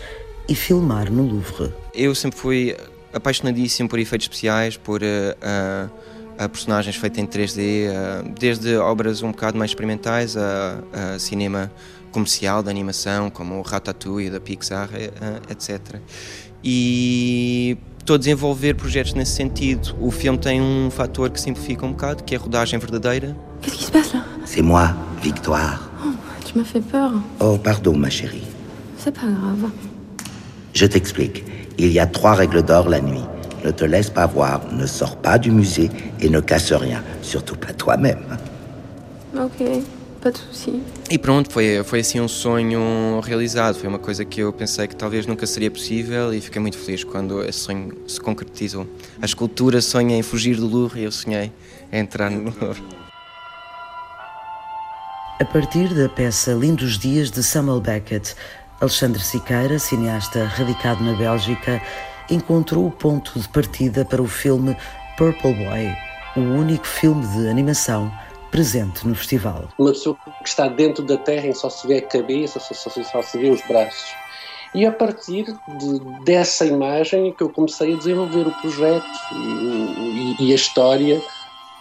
e 0.49 0.55
filmar 0.55 1.11
no 1.11 1.23
Louvre. 1.23 1.73
Eu 1.95 2.15
sempre 2.15 2.39
fui 2.39 2.77
apaixonadíssimo 3.13 3.89
por 3.89 3.99
efeitos 3.99 4.25
especiais, 4.25 4.77
por 4.77 5.03
uh, 5.03 5.05
uh, 5.05 6.49
personagens 6.49 6.97
feitos 6.97 7.19
em 7.19 7.27
3D, 7.27 7.89
uh, 7.89 8.35
desde 8.39 8.77
obras 8.77 9.23
um 9.23 9.31
bocado 9.31 9.59
mais 9.59 9.71
experimentais 9.71 10.37
a, 10.37 10.79
a, 10.93 11.19
cinema 11.19 11.71
comercial 12.11 12.63
de 12.63 12.71
animação, 12.71 13.31
como 13.31 13.59
o 13.59 13.63
Ratatouille 13.63 14.31
da 14.31 14.41
Pixar, 14.41 14.91
etc. 15.49 15.97
E 16.63 17.77
estou 17.99 18.17
a 18.17 18.19
desenvolver 18.19 18.75
projetos 18.75 19.15
nesse 19.15 19.33
sentido. 19.33 19.97
O 19.99 20.11
filme 20.11 20.39
tem 20.39 20.61
um 20.61 20.91
fator 20.91 21.31
que 21.31 21.41
simplifica 21.41 21.87
um 21.87 21.93
bocado, 21.93 22.23
que 22.23 22.35
é 22.35 22.39
a 22.39 22.41
rodagem 22.41 22.79
verdadeira. 22.79 23.35
Qu'est-ce 23.63 23.79
qui 23.79 23.85
se 23.85 23.93
passe 23.93 24.13
là 24.13 24.25
C'est 24.45 24.63
moi, 24.63 24.95
Victoire. 25.23 25.91
Oh, 26.05 26.13
tu 26.45 26.59
m'as 26.59 26.65
fait 26.65 26.83
peur. 26.83 27.13
Oh, 27.41 27.59
pardon, 27.59 27.97
ma 27.97 28.11
chérie. 28.11 28.43
C'est 28.99 29.13
pas 29.13 29.27
grave. 29.27 29.71
Je 30.73 30.87
t'explique. 30.87 31.45
Il 31.79 31.93
y 31.93 32.01
a 32.01 32.07
trois 32.07 32.35
règles 32.35 32.63
d'or 32.63 32.89
la 32.89 33.01
nuit. 33.01 33.25
Ne 33.65 33.71
te 33.71 33.85
laisse 33.85 34.11
pas 34.11 34.27
voir, 34.27 34.61
ne 34.73 34.87
sors 34.87 35.17
pas 35.17 35.39
du 35.39 35.51
musée 35.51 35.91
et 36.21 36.29
ne 36.29 36.41
casse 36.41 36.73
rien, 36.73 37.03
surtout 37.23 37.57
pas 37.57 37.73
toi-même. 37.73 38.39
Ok, 39.37 39.63
pas 40.21 40.33
de 40.33 40.39
souci. 40.39 40.83
E 41.11 41.17
pronto, 41.17 41.51
foi, 41.51 41.83
foi 41.85 42.01
assim 42.01 42.21
um 42.21 42.27
sonho 42.27 43.21
realizado. 43.21 43.77
Foi 43.77 43.89
uma 43.89 43.99
coisa 43.99 44.25
que 44.25 44.41
eu 44.41 44.53
pensei 44.53 44.89
que 44.89 44.97
talvez 44.97 45.27
nunca 45.27 45.47
seria 45.47 45.71
possível 45.71 46.35
e 46.35 46.41
fiquei 46.41 46.61
muito 46.61 46.77
feliz 46.77 47.05
quando 47.05 47.43
esse 47.43 47.61
sonho 47.61 47.93
se 48.09 48.21
concretizou. 48.21 48.87
A 49.21 49.27
escultura 49.27 49.81
sonha 49.81 50.17
em 50.17 50.23
fugir 50.23 50.57
do 50.57 50.67
Louvre 50.67 51.01
e 51.01 51.05
eu 51.05 51.13
sonhei 51.13 51.53
em 51.93 52.01
entrar 52.01 52.31
no 52.31 52.45
Louvre. 52.45 52.83
A 55.41 55.45
partir 55.45 55.93
da 55.95 56.09
peça 56.09 56.53
Lindos 56.53 56.99
Dias 56.99 57.31
de 57.31 57.43
Samuel 57.43 57.81
Beckett, 57.81 58.35
Alexandre 58.83 59.23
Siqueira, 59.23 59.79
cineasta 59.79 60.45
radicado 60.45 61.05
na 61.05 61.13
Bélgica, 61.13 61.81
encontrou 62.29 62.89
o 62.89 62.91
ponto 62.91 63.39
de 63.39 63.49
partida 63.49 64.05
para 64.05 64.21
o 64.21 64.27
filme 64.27 64.77
Purple 65.17 65.55
Boy, 65.55 65.97
o 66.37 66.41
único 66.41 66.85
filme 66.85 67.25
de 67.29 67.49
animação 67.49 68.13
presente 68.51 69.07
no 69.07 69.15
festival. 69.15 69.69
Uma 69.79 69.93
pessoa 69.93 70.17
que 70.43 70.49
está 70.49 70.67
dentro 70.67 71.05
da 71.05 71.17
terra 71.17 71.47
em 71.47 71.55
só 71.55 71.71
se 71.71 71.87
vê 71.87 71.99
a 71.99 72.03
cabeça, 72.03 72.59
só, 72.59 72.75
só, 72.75 72.91
só 72.91 73.23
se 73.23 73.39
vê 73.39 73.51
os 73.51 73.63
braços. 73.69 74.17
E 74.75 74.85
a 74.85 74.91
partir 74.91 75.45
de, 75.45 76.25
dessa 76.25 76.67
imagem 76.67 77.33
que 77.33 77.45
eu 77.45 77.51
comecei 77.51 77.95
a 77.95 77.97
desenvolver 77.97 78.49
o 78.49 78.61
projeto 78.61 79.07
e, 79.33 80.37
e, 80.41 80.49
e 80.49 80.53
a 80.53 80.57
história, 80.57 81.23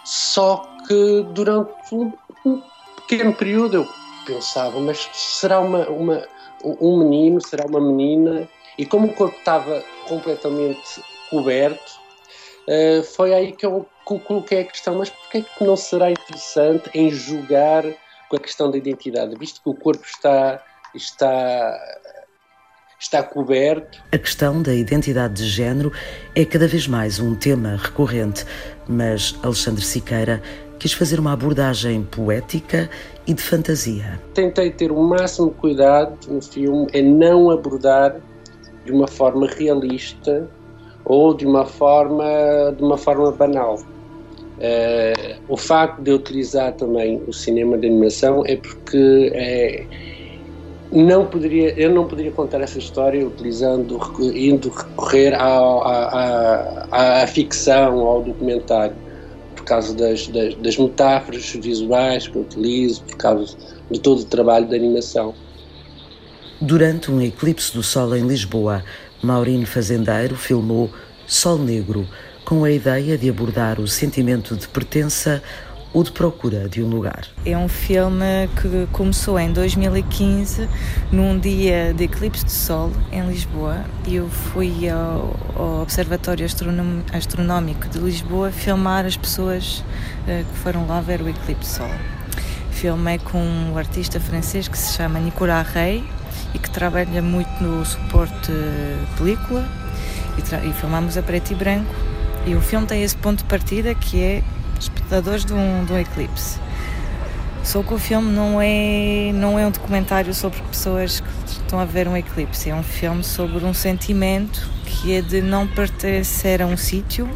só 0.04 0.64
que 0.86 1.26
durante 1.32 1.72
um, 1.92 2.12
um 2.46 2.62
pequeno 3.08 3.34
período 3.34 3.78
eu 3.78 3.88
pensava, 4.24 4.78
mas 4.78 5.10
será 5.12 5.58
uma, 5.58 5.88
uma 5.88 6.22
um 6.64 6.98
menino, 6.98 7.40
será 7.40 7.66
uma 7.66 7.80
menina, 7.80 8.48
e 8.78 8.86
como 8.86 9.08
o 9.08 9.12
corpo 9.12 9.36
estava 9.38 9.82
completamente 10.08 11.02
coberto, 11.30 11.92
uh, 12.68 13.02
foi 13.02 13.34
aí 13.34 13.52
que 13.52 13.66
eu 13.66 13.86
coloquei 14.04 14.60
a 14.60 14.64
questão, 14.64 14.96
mas 14.96 15.10
porquê 15.10 15.42
que 15.42 15.64
não 15.64 15.76
será 15.76 16.10
interessante 16.10 16.90
em 16.94 17.10
jogar 17.10 17.84
com 18.28 18.36
a 18.36 18.40
questão 18.40 18.70
da 18.70 18.78
identidade, 18.78 19.36
visto 19.38 19.62
que 19.62 19.68
o 19.68 19.74
corpo 19.74 20.04
está, 20.06 20.62
está, 20.94 21.78
está 22.98 23.22
coberto? 23.22 24.02
A 24.10 24.18
questão 24.18 24.62
da 24.62 24.74
identidade 24.74 25.34
de 25.34 25.48
género 25.48 25.92
é 26.34 26.44
cada 26.44 26.66
vez 26.66 26.86
mais 26.86 27.20
um 27.20 27.34
tema 27.34 27.76
recorrente, 27.76 28.46
mas 28.88 29.38
Alexandre 29.42 29.84
Siqueira 29.84 30.42
quis 30.78 30.94
fazer 30.94 31.20
uma 31.20 31.32
abordagem 31.32 32.02
poética 32.02 32.90
e 33.26 33.34
de 33.34 33.42
fantasia. 33.42 34.20
Tentei 34.34 34.70
ter 34.70 34.90
o 34.90 35.00
máximo 35.00 35.50
cuidado 35.50 36.16
no 36.28 36.42
filme 36.42 36.86
em 36.92 37.02
não 37.02 37.50
abordar 37.50 38.16
de 38.84 38.92
uma 38.92 39.06
forma 39.06 39.46
realista 39.46 40.48
ou 41.04 41.34
de 41.34 41.46
uma 41.46 41.64
forma, 41.64 42.24
de 42.76 42.82
uma 42.82 42.96
forma 42.96 43.30
banal. 43.32 43.76
Uh, 43.76 45.40
o 45.48 45.56
facto 45.56 46.00
de 46.02 46.12
utilizar 46.12 46.72
também 46.74 47.20
o 47.26 47.32
cinema 47.32 47.76
de 47.76 47.88
animação 47.88 48.44
é 48.46 48.56
porque 48.56 49.32
é, 49.34 49.84
não 50.92 51.26
poderia, 51.26 51.72
eu 51.80 51.90
não 51.90 52.06
poderia 52.06 52.30
contar 52.30 52.60
essa 52.60 52.78
história 52.78 53.26
utilizando, 53.26 53.98
indo 54.20 54.68
recorrer 54.68 55.34
à, 55.34 55.58
à, 56.90 57.22
à, 57.22 57.26
ficção, 57.26 58.06
ao 58.06 58.22
documentário, 58.22 58.94
por 59.62 59.64
causa 59.64 59.94
das, 59.94 60.26
das, 60.26 60.54
das, 60.56 60.76
metáforas 60.76 61.48
visuais 61.52 62.26
que 62.26 62.36
eu 62.36 62.42
utilizo, 62.42 63.02
por 63.04 63.16
causa 63.16 63.56
de 63.90 64.00
todo 64.00 64.20
o 64.20 64.24
trabalho 64.24 64.66
de 64.66 64.74
animação. 64.74 65.34
Durante 66.60 67.10
um 67.10 67.20
eclipse 67.20 67.72
do 67.72 67.82
sol 67.82 68.14
em 68.16 68.26
Lisboa, 68.26 68.84
Maurino 69.22 69.66
Fazendeiro 69.66 70.36
filmou 70.36 70.90
Sol 71.26 71.58
Negro, 71.58 72.06
com 72.44 72.64
a 72.64 72.70
ideia 72.70 73.16
de 73.16 73.30
abordar 73.30 73.80
o 73.80 73.86
sentimento 73.86 74.56
de 74.56 74.66
pertença 74.66 75.40
ou 75.92 76.02
de 76.02 76.10
procura 76.10 76.68
de 76.68 76.82
um 76.82 76.88
lugar. 76.88 77.26
É 77.44 77.56
um 77.56 77.68
filme 77.68 78.48
que 78.60 78.86
começou 78.92 79.38
em 79.38 79.52
2015, 79.52 80.68
num 81.10 81.38
dia 81.38 81.92
de 81.92 82.04
eclipse 82.04 82.44
de 82.44 82.52
sol 82.52 82.90
em 83.10 83.26
Lisboa. 83.26 83.84
Eu 84.08 84.28
fui 84.28 84.88
ao, 84.88 85.36
ao 85.54 85.82
Observatório 85.82 86.46
Astronómico 87.12 87.88
de 87.88 87.98
Lisboa 87.98 88.50
filmar 88.50 89.04
as 89.04 89.16
pessoas 89.16 89.84
uh, 90.26 90.44
que 90.44 90.58
foram 90.58 90.86
lá 90.86 91.00
ver 91.00 91.20
o 91.20 91.28
eclipse 91.28 91.60
de 91.60 91.66
sol. 91.66 91.90
Filmei 92.70 93.18
com 93.18 93.38
um 93.38 93.76
artista 93.76 94.18
francês 94.18 94.66
que 94.66 94.78
se 94.78 94.94
chama 94.94 95.20
Nicolas 95.20 95.68
Rey 95.68 96.02
e 96.54 96.58
que 96.58 96.70
trabalha 96.70 97.22
muito 97.22 97.62
no 97.62 97.84
suporte 97.84 98.50
película 99.16 99.64
e, 100.38 100.68
e 100.68 100.72
filmamos 100.72 101.16
a 101.16 101.22
preto 101.22 101.52
e 101.52 101.54
branco. 101.54 101.94
E 102.46 102.54
o 102.54 102.60
filme 102.60 102.86
tem 102.86 103.02
esse 103.02 103.16
ponto 103.16 103.38
de 103.38 103.44
partida 103.44 103.94
que 103.94 104.20
é 104.20 104.42
espectadores 104.82 105.44
de 105.44 105.52
um, 105.52 105.84
de 105.84 105.92
um 105.92 105.98
eclipse. 105.98 106.58
Só 107.64 107.82
que 107.82 107.94
o 107.94 107.98
filme 107.98 108.30
não 108.32 108.60
é, 108.60 109.30
não 109.32 109.58
é 109.58 109.66
um 109.66 109.70
documentário 109.70 110.34
sobre 110.34 110.60
pessoas 110.62 111.20
que 111.20 111.28
estão 111.46 111.78
a 111.78 111.84
ver 111.84 112.08
um 112.08 112.16
eclipse, 112.16 112.70
é 112.70 112.74
um 112.74 112.82
filme 112.82 113.22
sobre 113.22 113.64
um 113.64 113.72
sentimento 113.72 114.68
que 114.84 115.14
é 115.14 115.22
de 115.22 115.40
não 115.40 115.66
pertencer 115.66 116.60
a 116.60 116.66
um 116.66 116.76
sítio. 116.76 117.28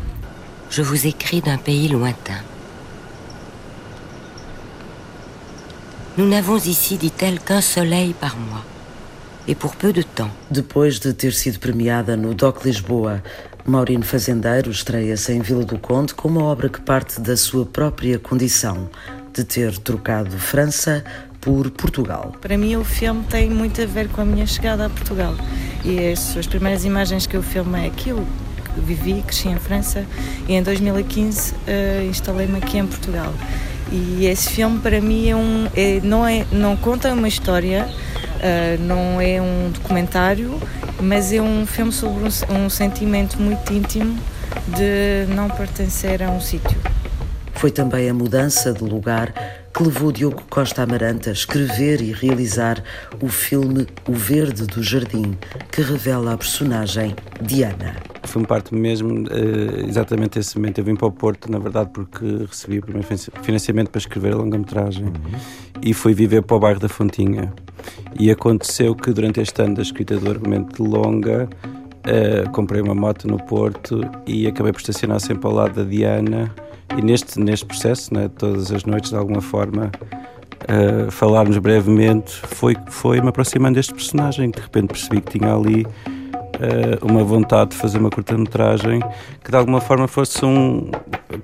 Je 0.68 0.82
vous 0.82 1.06
écris 1.06 1.40
d'un 1.40 1.58
pays 1.58 1.88
lointain. 1.88 2.42
Nous 6.16 6.26
n'avons 6.26 6.56
ici, 6.56 6.96
dit-elle, 6.96 7.38
qu'un 7.38 7.60
soleil 7.60 8.14
par 8.14 8.36
mois. 8.36 8.64
Et 9.46 9.54
pour 9.54 9.76
peu 9.76 9.92
de 9.92 10.02
temps. 10.02 10.30
Depois 10.50 10.98
de 10.98 11.12
ter 11.12 11.32
sido 11.32 11.60
premiada 11.60 12.16
no 12.16 12.34
DOC 12.34 12.64
Lisboa, 12.64 13.22
Maurino 13.66 14.04
Fazendeiro 14.04 14.70
estreia-se 14.70 15.32
em 15.32 15.40
Vila 15.40 15.64
do 15.64 15.76
Conde 15.76 16.14
com 16.14 16.28
uma 16.28 16.44
obra 16.44 16.68
que 16.68 16.80
parte 16.80 17.20
da 17.20 17.36
sua 17.36 17.66
própria 17.66 18.16
condição 18.16 18.88
de 19.34 19.42
ter 19.42 19.76
trocado 19.78 20.38
França 20.38 21.04
por 21.40 21.68
Portugal. 21.72 22.32
Para 22.40 22.56
mim, 22.56 22.76
o 22.76 22.84
filme 22.84 23.24
tem 23.24 23.50
muito 23.50 23.82
a 23.82 23.86
ver 23.86 24.08
com 24.08 24.20
a 24.20 24.24
minha 24.24 24.46
chegada 24.46 24.86
a 24.86 24.88
Portugal. 24.88 25.34
E 25.84 26.12
as, 26.12 26.36
as 26.36 26.46
primeiras 26.46 26.84
imagens 26.84 27.26
que 27.26 27.36
eu 27.36 27.42
filmei 27.42 27.86
é 27.86 27.86
aquilo 27.88 28.24
que 28.72 28.80
vivi, 28.80 29.20
cresci 29.22 29.48
em 29.48 29.58
França 29.58 30.06
e 30.46 30.54
em 30.54 30.62
2015 30.62 31.52
uh, 31.52 31.56
eh, 31.66 32.06
instalei-me 32.08 32.58
aqui 32.58 32.78
em 32.78 32.86
Portugal. 32.86 33.34
E 33.90 34.26
esse 34.26 34.48
filme 34.50 34.78
para 34.78 35.00
mim 35.00 35.28
é 35.28 35.34
um, 35.34 35.68
é, 35.74 36.00
não, 36.04 36.24
é, 36.24 36.46
não 36.52 36.76
conta 36.76 37.12
uma 37.12 37.26
história, 37.26 37.88
uh, 38.36 38.82
não 38.82 39.20
é 39.20 39.40
um 39.40 39.70
documentário, 39.70 40.60
mas 41.00 41.32
é 41.32 41.40
um 41.40 41.66
filme 41.66 41.92
sobre 41.92 42.24
um, 42.24 42.64
um 42.64 42.70
sentimento 42.70 43.40
muito 43.40 43.72
íntimo 43.72 44.18
de 44.68 45.32
não 45.34 45.48
pertencer 45.48 46.22
a 46.22 46.30
um 46.30 46.40
sítio. 46.40 46.78
Foi 47.54 47.70
também 47.70 48.08
a 48.08 48.14
mudança 48.14 48.72
de 48.72 48.84
lugar 48.84 49.32
que 49.74 49.82
levou 49.82 50.12
Diogo 50.12 50.42
Costa 50.48 50.82
Amarante 50.82 51.28
a 51.28 51.32
escrever 51.32 52.00
e 52.00 52.12
realizar 52.12 52.82
o 53.20 53.28
filme 53.28 53.86
O 54.08 54.12
Verde 54.12 54.66
do 54.66 54.82
Jardim, 54.82 55.36
que 55.70 55.82
revela 55.82 56.32
a 56.32 56.36
personagem 56.36 57.14
Diana. 57.42 57.96
Foi 58.24 58.44
parte 58.44 58.74
mesmo 58.74 59.10
uh, 59.10 59.86
exatamente 59.86 60.38
esse 60.38 60.56
momento. 60.56 60.78
Eu 60.78 60.84
vim 60.84 60.96
para 60.96 61.06
o 61.06 61.12
Porto, 61.12 61.50
na 61.50 61.58
verdade, 61.58 61.90
porque 61.92 62.24
recebi 62.48 62.78
o 62.78 62.82
primeiro 62.82 63.06
financiamento 63.42 63.90
para 63.90 63.98
escrever 63.98 64.32
a 64.32 64.36
longa-metragem 64.36 65.04
uhum. 65.04 65.12
e 65.82 65.92
fui 65.92 66.14
viver 66.14 66.42
para 66.42 66.56
o 66.56 66.60
bairro 66.60 66.80
da 66.80 66.88
Fontinha. 66.88 67.52
E 68.18 68.30
aconteceu 68.30 68.94
que 68.94 69.12
durante 69.12 69.40
este 69.40 69.60
ano 69.62 69.74
da 69.74 69.82
escrita 69.82 70.16
do 70.16 70.30
argumento 70.30 70.82
de 70.82 70.88
longa, 70.88 71.48
uh, 72.06 72.50
comprei 72.50 72.80
uma 72.80 72.94
moto 72.94 73.28
no 73.28 73.38
Porto 73.38 74.00
e 74.26 74.46
acabei 74.46 74.72
por 74.72 74.80
estacionar 74.80 75.20
sempre 75.20 75.46
ao 75.46 75.52
lado 75.52 75.74
da 75.74 75.88
Diana. 75.88 76.54
E 76.96 77.02
neste, 77.02 77.38
neste 77.38 77.66
processo, 77.66 78.14
né, 78.14 78.30
todas 78.38 78.72
as 78.72 78.84
noites, 78.84 79.10
de 79.10 79.16
alguma 79.16 79.40
forma, 79.40 79.90
uh, 80.62 81.10
falarmos 81.10 81.58
brevemente, 81.58 82.32
foi, 82.32 82.76
foi 82.88 83.20
me 83.20 83.28
aproximando 83.28 83.74
deste 83.74 83.92
personagem, 83.92 84.50
que 84.50 84.58
de 84.58 84.64
repente 84.64 84.88
percebi 84.88 85.20
que 85.20 85.38
tinha 85.38 85.54
ali 85.54 85.86
uma 87.02 87.24
vontade 87.24 87.70
de 87.70 87.76
fazer 87.76 87.98
uma 87.98 88.10
curta-metragem 88.10 89.00
que 89.42 89.50
de 89.50 89.56
alguma 89.56 89.80
forma 89.80 90.08
fosse 90.08 90.44
um, 90.44 90.90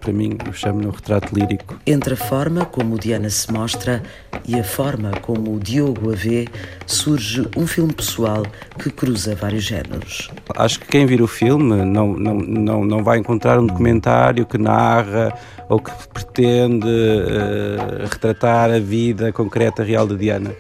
para 0.01 0.13
mim, 0.13 0.37
eu 0.47 0.53
chamo-lhe 0.53 0.87
um 0.87 0.91
retrato 0.91 1.35
lírico. 1.35 1.77
Entre 1.87 2.15
a 2.15 2.17
forma 2.17 2.65
como 2.65 2.99
Diana 2.99 3.29
se 3.31 3.53
mostra 3.53 4.03
e 4.47 4.59
a 4.59 4.65
forma 4.65 5.13
como 5.23 5.55
o 5.55 5.61
Diogo 5.61 6.13
a 6.13 6.15
vê, 6.15 6.47
surge 6.87 7.49
um 7.57 7.67
filme 7.67 7.93
pessoal 7.93 8.43
que 8.79 8.91
cruza 8.91 9.35
vários 9.35 9.65
géneros. 9.65 10.31
Acho 10.57 10.81
que 10.81 10.87
quem 10.87 11.07
vir 11.07 11.23
o 11.23 11.27
filme 11.27 11.85
não, 11.85 12.13
não, 12.15 12.35
não, 12.35 12.85
não 12.85 13.05
vai 13.05 13.19
encontrar 13.19 13.59
um 13.59 13.67
documentário 13.67 14.47
que 14.47 14.59
narra 14.59 15.33
ou 15.69 15.79
que 15.79 15.91
pretende 16.13 16.87
uh, 16.87 18.07
retratar 18.11 18.71
a 18.71 18.79
vida 18.79 19.33
concreta 19.33 19.83
real 19.83 20.07
de 20.07 20.17
Diana 20.17 20.53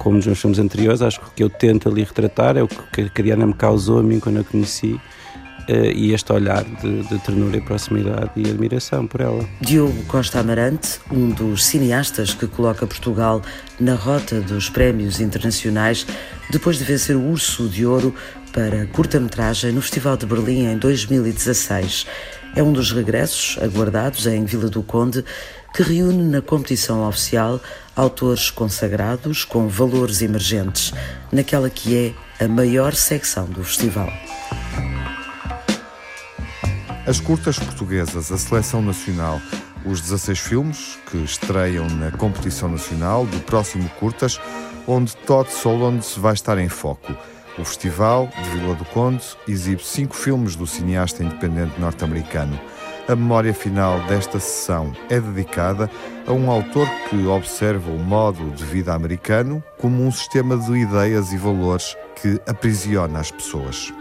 como 0.00 0.16
nos 0.16 0.38
filmes 0.38 0.58
anteriores, 0.58 1.02
acho 1.02 1.20
que 1.20 1.26
o 1.26 1.30
que 1.30 1.42
eu 1.44 1.50
tento 1.50 1.88
ali 1.88 2.02
retratar 2.02 2.56
é 2.56 2.62
o 2.62 2.68
que 2.68 3.02
a 3.02 3.22
Diana 3.22 3.46
me 3.46 3.54
causou 3.54 3.98
a 3.98 4.02
mim 4.02 4.18
quando 4.18 4.40
a 4.40 4.44
conheci. 4.44 4.98
Uh, 5.68 5.92
e 5.94 6.12
este 6.14 6.32
olhar 6.32 6.64
de, 6.64 7.02
de, 7.02 7.18
ternura 7.20 7.56
e 7.56 7.60
proximidade 7.60 8.30
e 8.34 8.50
admiração 8.50 9.06
por 9.06 9.20
ela. 9.20 9.46
Diogo 9.60 10.02
Costa 10.04 10.40
Amarante, 10.40 10.98
um 11.12 11.28
dos 11.28 11.64
cineastas 11.64 12.34
que 12.34 12.46
coloca 12.46 12.86
Portugal 12.86 13.40
na 13.78 13.94
rota 13.94 14.40
dos 14.40 14.68
prémios 14.68 15.20
internacionais, 15.20 16.06
depois 16.50 16.78
de 16.78 16.84
vencer 16.84 17.14
o 17.14 17.22
Urso 17.22 17.68
de 17.68 17.86
Ouro 17.86 18.12
para 18.52 18.86
curta-metragem 18.86 19.70
no 19.70 19.82
Festival 19.82 20.16
de 20.16 20.26
Berlim 20.26 20.64
em 20.64 20.78
2016. 20.78 22.06
É 22.54 22.62
um 22.62 22.72
dos 22.72 22.90
regressos 22.92 23.58
aguardados 23.62 24.26
em 24.26 24.44
Vila 24.44 24.68
do 24.68 24.82
Conde 24.82 25.24
que 25.72 25.82
reúne 25.82 26.24
na 26.24 26.42
competição 26.42 27.06
oficial 27.08 27.60
autores 27.94 28.50
consagrados 28.50 29.44
com 29.44 29.68
valores 29.68 30.20
emergentes, 30.20 30.92
naquela 31.30 31.70
que 31.70 32.14
é 32.38 32.44
a 32.44 32.48
maior 32.48 32.94
secção 32.94 33.46
do 33.46 33.62
festival. 33.62 34.12
As 37.06 37.20
curtas 37.20 37.58
portuguesas, 37.58 38.30
a 38.32 38.38
seleção 38.38 38.82
nacional, 38.82 39.40
os 39.84 40.00
16 40.00 40.38
filmes 40.38 40.98
que 41.10 41.18
estreiam 41.18 41.88
na 41.88 42.10
competição 42.10 42.68
nacional 42.68 43.24
do 43.26 43.38
próximo 43.40 43.88
Curtas, 43.98 44.40
onde 44.86 45.16
Todd 45.16 45.50
Solondz 45.50 46.16
vai 46.16 46.34
estar 46.34 46.58
em 46.58 46.68
foco. 46.68 47.16
O 47.60 47.64
Festival 47.64 48.30
de 48.42 48.50
Vila 48.50 48.74
do 48.74 48.86
Conde 48.86 49.22
exibe 49.46 49.84
cinco 49.84 50.16
filmes 50.16 50.56
do 50.56 50.66
cineasta 50.66 51.22
independente 51.22 51.78
norte-americano. 51.78 52.58
A 53.06 53.14
memória 53.14 53.52
final 53.52 54.00
desta 54.06 54.40
sessão 54.40 54.94
é 55.10 55.20
dedicada 55.20 55.90
a 56.26 56.32
um 56.32 56.50
autor 56.50 56.88
que 57.10 57.26
observa 57.26 57.90
o 57.90 57.98
modo 57.98 58.50
de 58.52 58.64
vida 58.64 58.94
americano 58.94 59.62
como 59.76 60.06
um 60.06 60.10
sistema 60.10 60.56
de 60.56 60.72
ideias 60.72 61.34
e 61.34 61.36
valores 61.36 61.94
que 62.22 62.40
aprisiona 62.48 63.20
as 63.20 63.30
pessoas. 63.30 63.92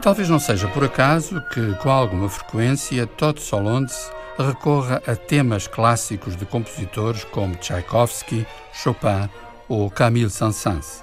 Talvez 0.00 0.30
não 0.30 0.38
seja 0.38 0.68
por 0.68 0.84
acaso 0.84 1.42
que, 1.52 1.74
com 1.82 1.90
alguma 1.90 2.30
frequência, 2.30 3.06
Todd 3.06 3.42
Solondz 3.42 4.10
recorra 4.38 5.02
a 5.06 5.14
temas 5.14 5.66
clássicos 5.66 6.34
de 6.34 6.46
compositores 6.46 7.24
como 7.24 7.56
Tchaikovsky, 7.56 8.46
Chopin 8.72 9.28
ou 9.68 9.90
Camille 9.90 10.30
Saint-Saëns. 10.30 11.02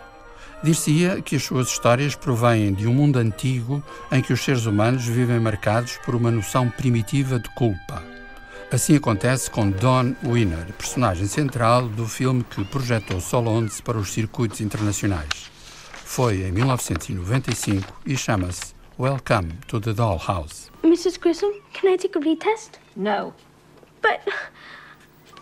Dir-se-ia 0.64 1.22
que 1.22 1.36
as 1.36 1.43
suas 1.43 1.68
histórias 1.68 2.16
provêm 2.16 2.74
de 2.74 2.88
um 2.88 2.93
mundo 2.93 3.18
antigo 3.18 3.84
em 4.12 4.22
que 4.22 4.32
os 4.32 4.41
seres 4.41 4.66
humanos 4.66 5.05
vivem 5.05 5.39
marcados 5.39 5.97
por 6.05 6.14
uma 6.14 6.30
noção 6.30 6.70
primitiva 6.70 7.39
de 7.39 7.49
culpa. 7.55 8.03
Assim 8.72 8.95
acontece 8.95 9.49
com 9.49 9.70
Don 9.70 10.16
Winner, 10.24 10.72
personagem 10.74 11.28
central 11.28 11.88
do 11.89 12.07
filme 12.07 12.43
que 12.43 12.64
projetou 12.64 13.20
Solondz 13.20 13.82
para 13.82 13.97
os 13.97 14.14
circuitos 14.14 14.62
internacionais. 14.62 15.51
Foi 16.05 16.43
em 16.43 16.51
1995 16.51 18.01
e 18.05 18.16
chama-se 18.16 18.74
Welcome 18.99 19.53
to 19.68 19.82
the 19.82 19.93
Dollhouse. 19.93 20.70
Mrs. 20.84 21.18
Grissom, 21.20 21.51
can 21.74 21.93
I 21.93 21.97
take 21.97 22.18
a 22.18 22.22
retest? 22.22 22.80
No. 22.95 23.34
But 24.01 24.22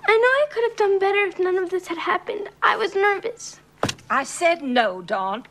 I 0.07 0.17
know 0.17 0.27
I 0.27 0.45
could 0.51 0.63
have 0.63 0.77
done 0.77 0.99
better 0.99 1.25
if 1.25 1.39
none 1.39 1.57
of 1.57 1.69
this 1.69 1.87
had 1.87 1.97
happened. 1.97 2.49
I 2.61 2.75
was 2.75 2.95
nervous. 2.95 3.59
I 4.09 4.23
said 4.23 4.61
no, 4.61 5.01
Dawn. 5.01 5.45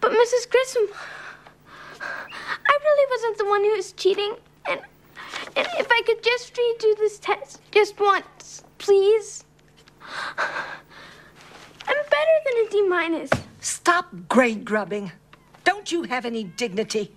But 0.00 0.12
Mrs. 0.12 0.50
Grissom, 0.50 0.88
I 2.00 2.78
really 2.82 3.10
wasn't 3.10 3.38
the 3.38 3.46
one 3.46 3.64
who 3.64 3.70
was 3.70 3.92
cheating. 3.92 4.34
And, 4.68 4.80
and 5.56 5.66
if 5.78 5.88
I 5.90 6.02
could 6.04 6.22
just 6.22 6.54
redo 6.54 6.96
this 6.98 7.18
test 7.18 7.60
just 7.70 7.98
once, 7.98 8.64
please. 8.78 9.44
I'm 11.86 11.96
better 12.10 12.36
than 12.44 12.66
a 12.66 12.70
D 12.70 12.82
minus. 12.88 13.30
Stop 13.60 14.08
grade 14.28 14.64
grubbing. 14.64 15.12
Don't 15.64 15.90
you 15.90 16.02
have 16.02 16.26
any 16.26 16.44
dignity? 16.44 17.12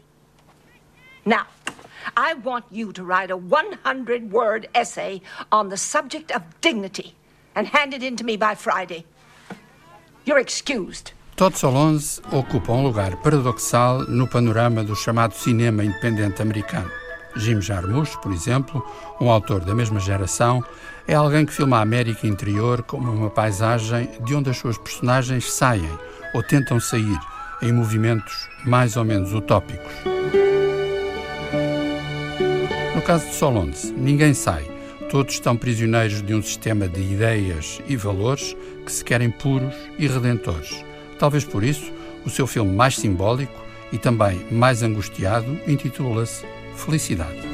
Now, 1.26 1.48
I 2.16 2.36
want 2.36 2.66
you 2.72 2.92
to 2.94 3.04
write 3.04 3.32
a 3.32 3.38
100 3.38 4.32
word 4.32 4.68
essay 4.74 5.22
on 5.52 5.70
the 5.70 5.78
subject 5.78 6.32
of 6.32 6.44
dignity 6.62 7.16
and 7.56 7.68
hand 7.68 7.94
it 7.94 8.04
in 8.04 8.16
to 8.18 8.24
me 8.24 8.38
by 8.38 8.56
Friday. 8.56 9.06
You're 10.26 10.40
excused. 10.40 11.12
Todd 11.36 11.56
Solondz 11.56 12.20
ocupa 12.32 12.72
um 12.72 12.84
lugar 12.84 13.16
paradoxal 13.18 14.08
no 14.08 14.28
panorama 14.28 14.84
do 14.84 14.96
chamado 14.96 15.34
cinema 15.36 15.84
independente 15.84 16.42
americano. 16.42 16.90
Jim 17.36 17.62
Jarmusch, 17.62 18.18
por 18.18 18.32
exemplo, 18.32 18.84
um 19.22 19.30
autor 19.30 19.64
da 19.64 19.76
mesma 19.76 20.00
geração, 20.00 20.64
é 21.08 21.14
alguém 21.14 21.46
que 21.46 21.54
filma 21.54 21.78
a 21.78 21.82
América 21.82 22.26
interior 22.26 22.82
como 22.84 23.12
uma 23.12 23.30
paisagem 23.30 24.10
de 24.26 24.34
onde 24.34 24.50
as 24.50 24.58
suas 24.58 24.78
personagens 24.78 25.52
saem 25.52 25.98
ou 26.34 26.42
tentam 26.42 26.80
sair 26.80 27.20
em 27.62 27.72
movimentos 27.72 28.50
mais 28.66 28.98
ou 28.98 29.06
menos 29.06 29.34
utópicos. 29.34 29.94
Caso 33.08 33.26
de 33.26 33.36
Solondz, 33.36 33.94
ninguém 33.96 34.34
sai. 34.34 34.66
Todos 35.10 35.36
estão 35.36 35.56
prisioneiros 35.56 36.22
de 36.22 36.36
um 36.36 36.44
sistema 36.44 36.90
de 36.90 37.00
ideias 37.00 37.82
e 37.88 37.96
valores 37.96 38.54
que 38.86 38.92
se 38.92 39.02
querem 39.02 39.32
puros 39.32 39.74
e 39.98 40.06
redentores. 40.08 40.84
Talvez 41.18 41.46
por 41.46 41.64
isso, 41.64 41.90
o 42.26 42.30
seu 42.30 42.46
filme 42.46 42.76
mais 42.76 42.98
simbólico 42.98 43.64
e 43.94 43.98
também 43.98 44.46
mais 44.52 44.84
angustiado 44.84 45.58
intitula-se 45.66 46.46
Felicidade. 46.76 47.47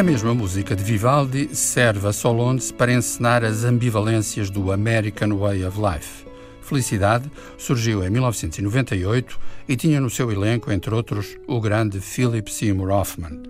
Até 0.00 0.10
mesmo 0.10 0.30
a 0.30 0.34
música 0.34 0.74
de 0.74 0.82
Vivaldi 0.82 1.54
serve 1.54 2.08
a 2.08 2.12
Solondz 2.14 2.72
para 2.72 2.90
encenar 2.90 3.44
as 3.44 3.64
ambivalências 3.64 4.48
do 4.48 4.72
American 4.72 5.36
Way 5.36 5.66
of 5.66 5.78
Life. 5.78 6.24
Felicidade 6.62 7.30
surgiu 7.58 8.02
em 8.02 8.08
1998 8.08 9.38
e 9.68 9.76
tinha 9.76 10.00
no 10.00 10.08
seu 10.08 10.32
elenco, 10.32 10.72
entre 10.72 10.94
outros, 10.94 11.36
o 11.46 11.60
grande 11.60 12.00
Philip 12.00 12.50
Seymour 12.50 12.88
Hoffman. 12.88 13.42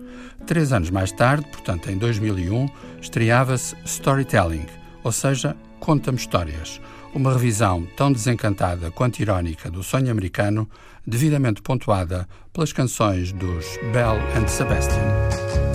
Três 0.45 0.73
anos 0.73 0.89
mais 0.89 1.13
tarde, 1.13 1.47
portanto 1.49 1.89
em 1.89 1.97
2001, 1.97 2.67
estreava-se 3.01 3.73
Storytelling, 3.85 4.65
ou 5.05 5.11
seja, 5.13 5.55
Conta-me 5.79 6.17
Histórias, 6.17 6.81
uma 7.15 7.31
revisão 7.31 7.87
tão 7.95 8.11
desencantada 8.11 8.91
quanto 8.91 9.21
irónica 9.21 9.71
do 9.71 9.83
sonho 9.83 10.11
americano, 10.11 10.69
devidamente 11.07 11.61
pontuada 11.61 12.27
pelas 12.51 12.73
canções 12.73 13.31
dos 13.31 13.79
Bell 13.93 14.19
and 14.35 14.49
Sebastian. 14.49 15.70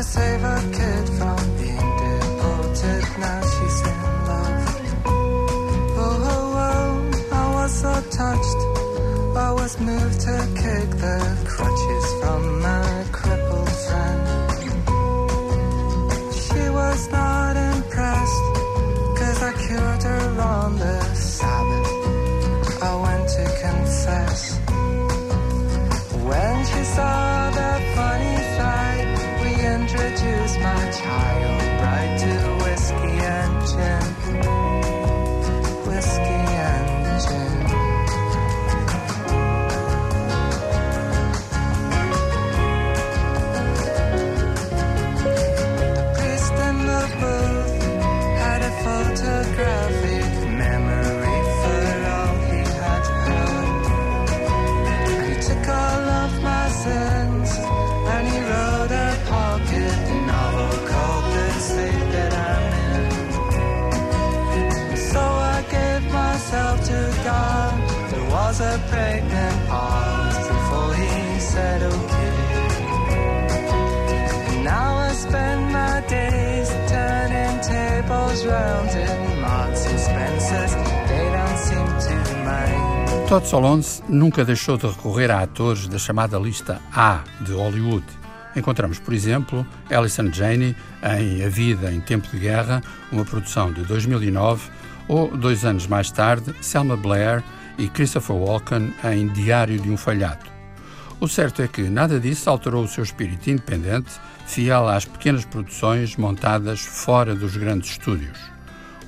To 0.00 0.06
save 0.06 0.42
a 0.42 0.60
kid 0.78 1.08
from 1.18 1.38
being 1.58 1.90
deported. 2.02 3.04
Now 3.18 3.40
she's 3.52 3.80
in 3.90 3.98
love. 4.28 4.68
Oh, 5.04 6.28
oh, 6.32 6.56
oh, 6.66 6.90
I 7.32 7.44
was 7.56 7.72
so 7.82 7.92
touched. 8.20 8.60
I 9.36 9.50
was 9.60 9.72
moved 9.78 10.20
to 10.20 10.36
kick 10.62 10.88
the 11.04 11.18
crutches 11.52 12.06
from 12.20 12.40
my 12.62 13.04
crippled 13.12 13.72
friend. 13.86 14.24
She 16.44 16.62
was 16.70 17.00
not 17.12 17.29
Todd 83.30 83.46
Solondz 83.46 84.02
nunca 84.08 84.44
deixou 84.44 84.76
de 84.76 84.88
recorrer 84.88 85.30
a 85.30 85.42
atores 85.42 85.86
da 85.86 85.98
chamada 85.98 86.36
lista 86.36 86.82
A 86.92 87.22
de 87.40 87.52
Hollywood. 87.52 88.04
Encontramos, 88.56 88.98
por 88.98 89.14
exemplo, 89.14 89.64
Alison 89.88 90.32
Janney 90.32 90.74
em 91.16 91.44
A 91.44 91.48
Vida 91.48 91.92
em 91.92 92.00
Tempo 92.00 92.26
de 92.26 92.40
Guerra, 92.40 92.82
uma 93.12 93.24
produção 93.24 93.72
de 93.72 93.84
2009, 93.84 94.68
ou, 95.06 95.28
dois 95.36 95.64
anos 95.64 95.86
mais 95.86 96.10
tarde, 96.10 96.52
Selma 96.60 96.96
Blair 96.96 97.40
e 97.78 97.88
Christopher 97.88 98.34
Walken 98.34 98.92
em 99.04 99.28
Diário 99.28 99.78
de 99.78 99.88
um 99.88 99.96
Falhado. 99.96 100.50
O 101.20 101.28
certo 101.28 101.62
é 101.62 101.68
que 101.68 101.82
nada 101.82 102.18
disso 102.18 102.50
alterou 102.50 102.82
o 102.82 102.88
seu 102.88 103.04
espírito 103.04 103.48
independente, 103.48 104.10
fiel 104.44 104.88
às 104.88 105.04
pequenas 105.04 105.44
produções 105.44 106.16
montadas 106.16 106.80
fora 106.80 107.32
dos 107.36 107.56
grandes 107.56 107.92
estúdios. 107.92 108.40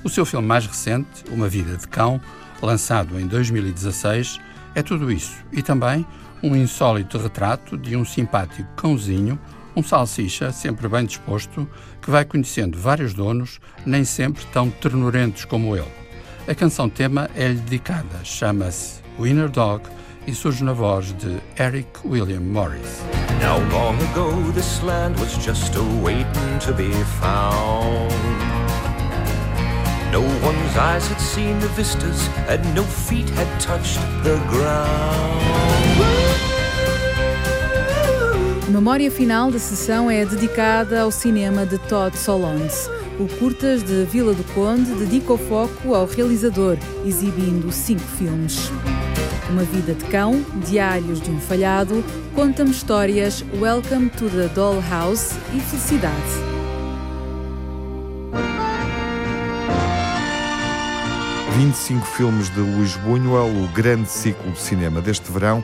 O 0.01 0.09
seu 0.09 0.25
filme 0.25 0.47
mais 0.47 0.65
recente, 0.65 1.25
Uma 1.29 1.49
Vida 1.49 1.75
de 1.75 1.89
Cão, 1.89 2.21
lançado 2.65 3.19
em 3.19 3.27
2016, 3.27 4.39
é 4.73 4.81
tudo 4.81 5.11
isso 5.11 5.37
e 5.51 5.61
também 5.61 6.05
um 6.41 6.55
insólito 6.55 7.17
retrato 7.17 7.77
de 7.77 7.95
um 7.95 8.03
simpático 8.03 8.67
cãozinho, 8.75 9.39
um 9.75 9.83
salsicha 9.83 10.51
sempre 10.51 10.87
bem 10.87 11.05
disposto, 11.05 11.67
que 12.01 12.11
vai 12.11 12.25
conhecendo 12.25 12.77
vários 12.77 13.13
donos, 13.13 13.59
nem 13.85 14.03
sempre 14.03 14.45
tão 14.51 14.69
ternurentos 14.69 15.45
como 15.45 15.75
ele. 15.75 15.91
A 16.47 16.53
canção 16.53 16.89
tema 16.89 17.29
é-lhe 17.35 17.59
dedicada, 17.59 18.23
chama-se 18.23 19.01
Winner 19.17 19.49
Dog 19.49 19.85
e 20.27 20.33
surge 20.33 20.63
na 20.63 20.73
voz 20.73 21.13
de 21.13 21.37
Eric 21.57 21.89
William 22.05 22.41
Morris. 22.41 23.01
Now 23.41 23.59
long 23.71 23.97
ago 24.11 24.51
this 24.53 24.81
land 24.83 25.19
was 25.19 25.33
just 25.43 25.75
a 25.75 25.83
waiting 26.03 26.59
to 26.59 26.73
be 26.73 26.91
found. 27.19 28.42
No 30.13 30.21
one's 30.21 30.77
eyes 30.77 31.07
had 31.07 31.19
seen 31.19 31.57
the 31.57 31.67
vistas, 31.69 32.29
and 32.47 32.61
no 32.75 32.83
feet 32.83 33.27
had 33.31 33.47
touched 33.59 33.99
the 34.23 34.37
ground. 34.47 35.41
Memória 38.69 39.09
final 39.09 39.49
da 39.49 39.57
sessão 39.57 40.11
é 40.11 40.23
dedicada 40.23 41.01
ao 41.01 41.09
cinema 41.09 41.65
de 41.65 41.79
Todd 41.79 42.15
Solondz. 42.15 42.87
O 43.19 43.27
Curtas 43.39 43.81
de 43.81 44.05
Vila 44.05 44.35
do 44.35 44.43
Conde 44.53 44.93
dedica 44.93 45.33
o 45.33 45.37
foco 45.37 45.95
ao 45.95 46.05
realizador, 46.05 46.77
exibindo 47.03 47.71
cinco 47.71 48.05
filmes. 48.15 48.69
Uma 49.49 49.63
Vida 49.63 49.95
de 49.95 50.05
Cão, 50.05 50.45
Diários 50.69 51.21
de 51.21 51.31
um 51.31 51.39
Falhado, 51.39 52.03
Conta-me 52.35 52.69
Histórias, 52.69 53.43
Welcome 53.59 54.11
to 54.11 54.29
the 54.29 54.47
Dollhouse 54.49 55.33
e 55.55 55.59
Felicidade. 55.59 56.52
Vinte 61.55 61.75
e 61.75 61.77
cinco 61.77 62.05
filmes 62.07 62.49
de 62.49 62.61
Luís 62.61 62.95
Buñuel, 62.97 63.45
o 63.63 63.67
grande 63.67 64.09
ciclo 64.09 64.51
de 64.51 64.59
cinema 64.59 65.01
deste 65.01 65.31
verão, 65.31 65.63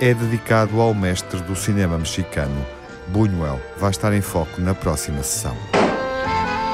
é 0.00 0.14
dedicado 0.14 0.80
ao 0.80 0.94
mestre 0.94 1.40
do 1.40 1.56
cinema 1.56 1.98
mexicano. 1.98 2.64
Buñuel 3.08 3.60
vai 3.76 3.90
estar 3.90 4.12
em 4.12 4.20
foco 4.20 4.60
na 4.60 4.74
próxima 4.74 5.24
sessão. 5.24 5.56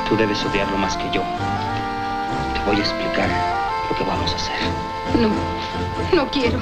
Tú 0.06 0.14
debes 0.14 0.44
odiarlo 0.44 0.76
más 0.76 0.94
que 0.94 1.08
yo. 1.10 1.22
Te 2.52 2.60
voy 2.66 2.76
a 2.76 2.80
explicar 2.80 3.30
lo 3.88 3.96
que 3.96 4.04
vamos 4.04 4.30
a 4.30 4.36
hacer. 4.36 4.60
No, 5.18 5.30
no 6.14 6.30
quiero. 6.30 6.58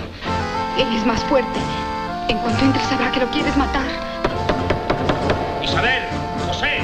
Él 0.78 0.96
es 0.96 1.04
más 1.04 1.24
fuerte. 1.24 1.58
En 2.28 2.38
cuanto 2.38 2.64
entre 2.64 2.84
sabrá 2.84 3.10
que 3.10 3.18
lo 3.18 3.26
quieres 3.30 3.56
matar. 3.56 3.86
Isabel, 5.64 6.04
José. 6.46 6.78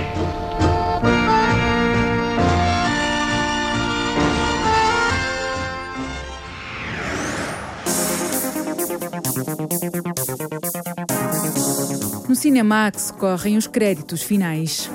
No 12.29 12.37
Cinemax 12.37 13.11
correm 13.11 13.57
os 13.57 13.67
créditos 13.67 14.23
finais. 14.23 14.89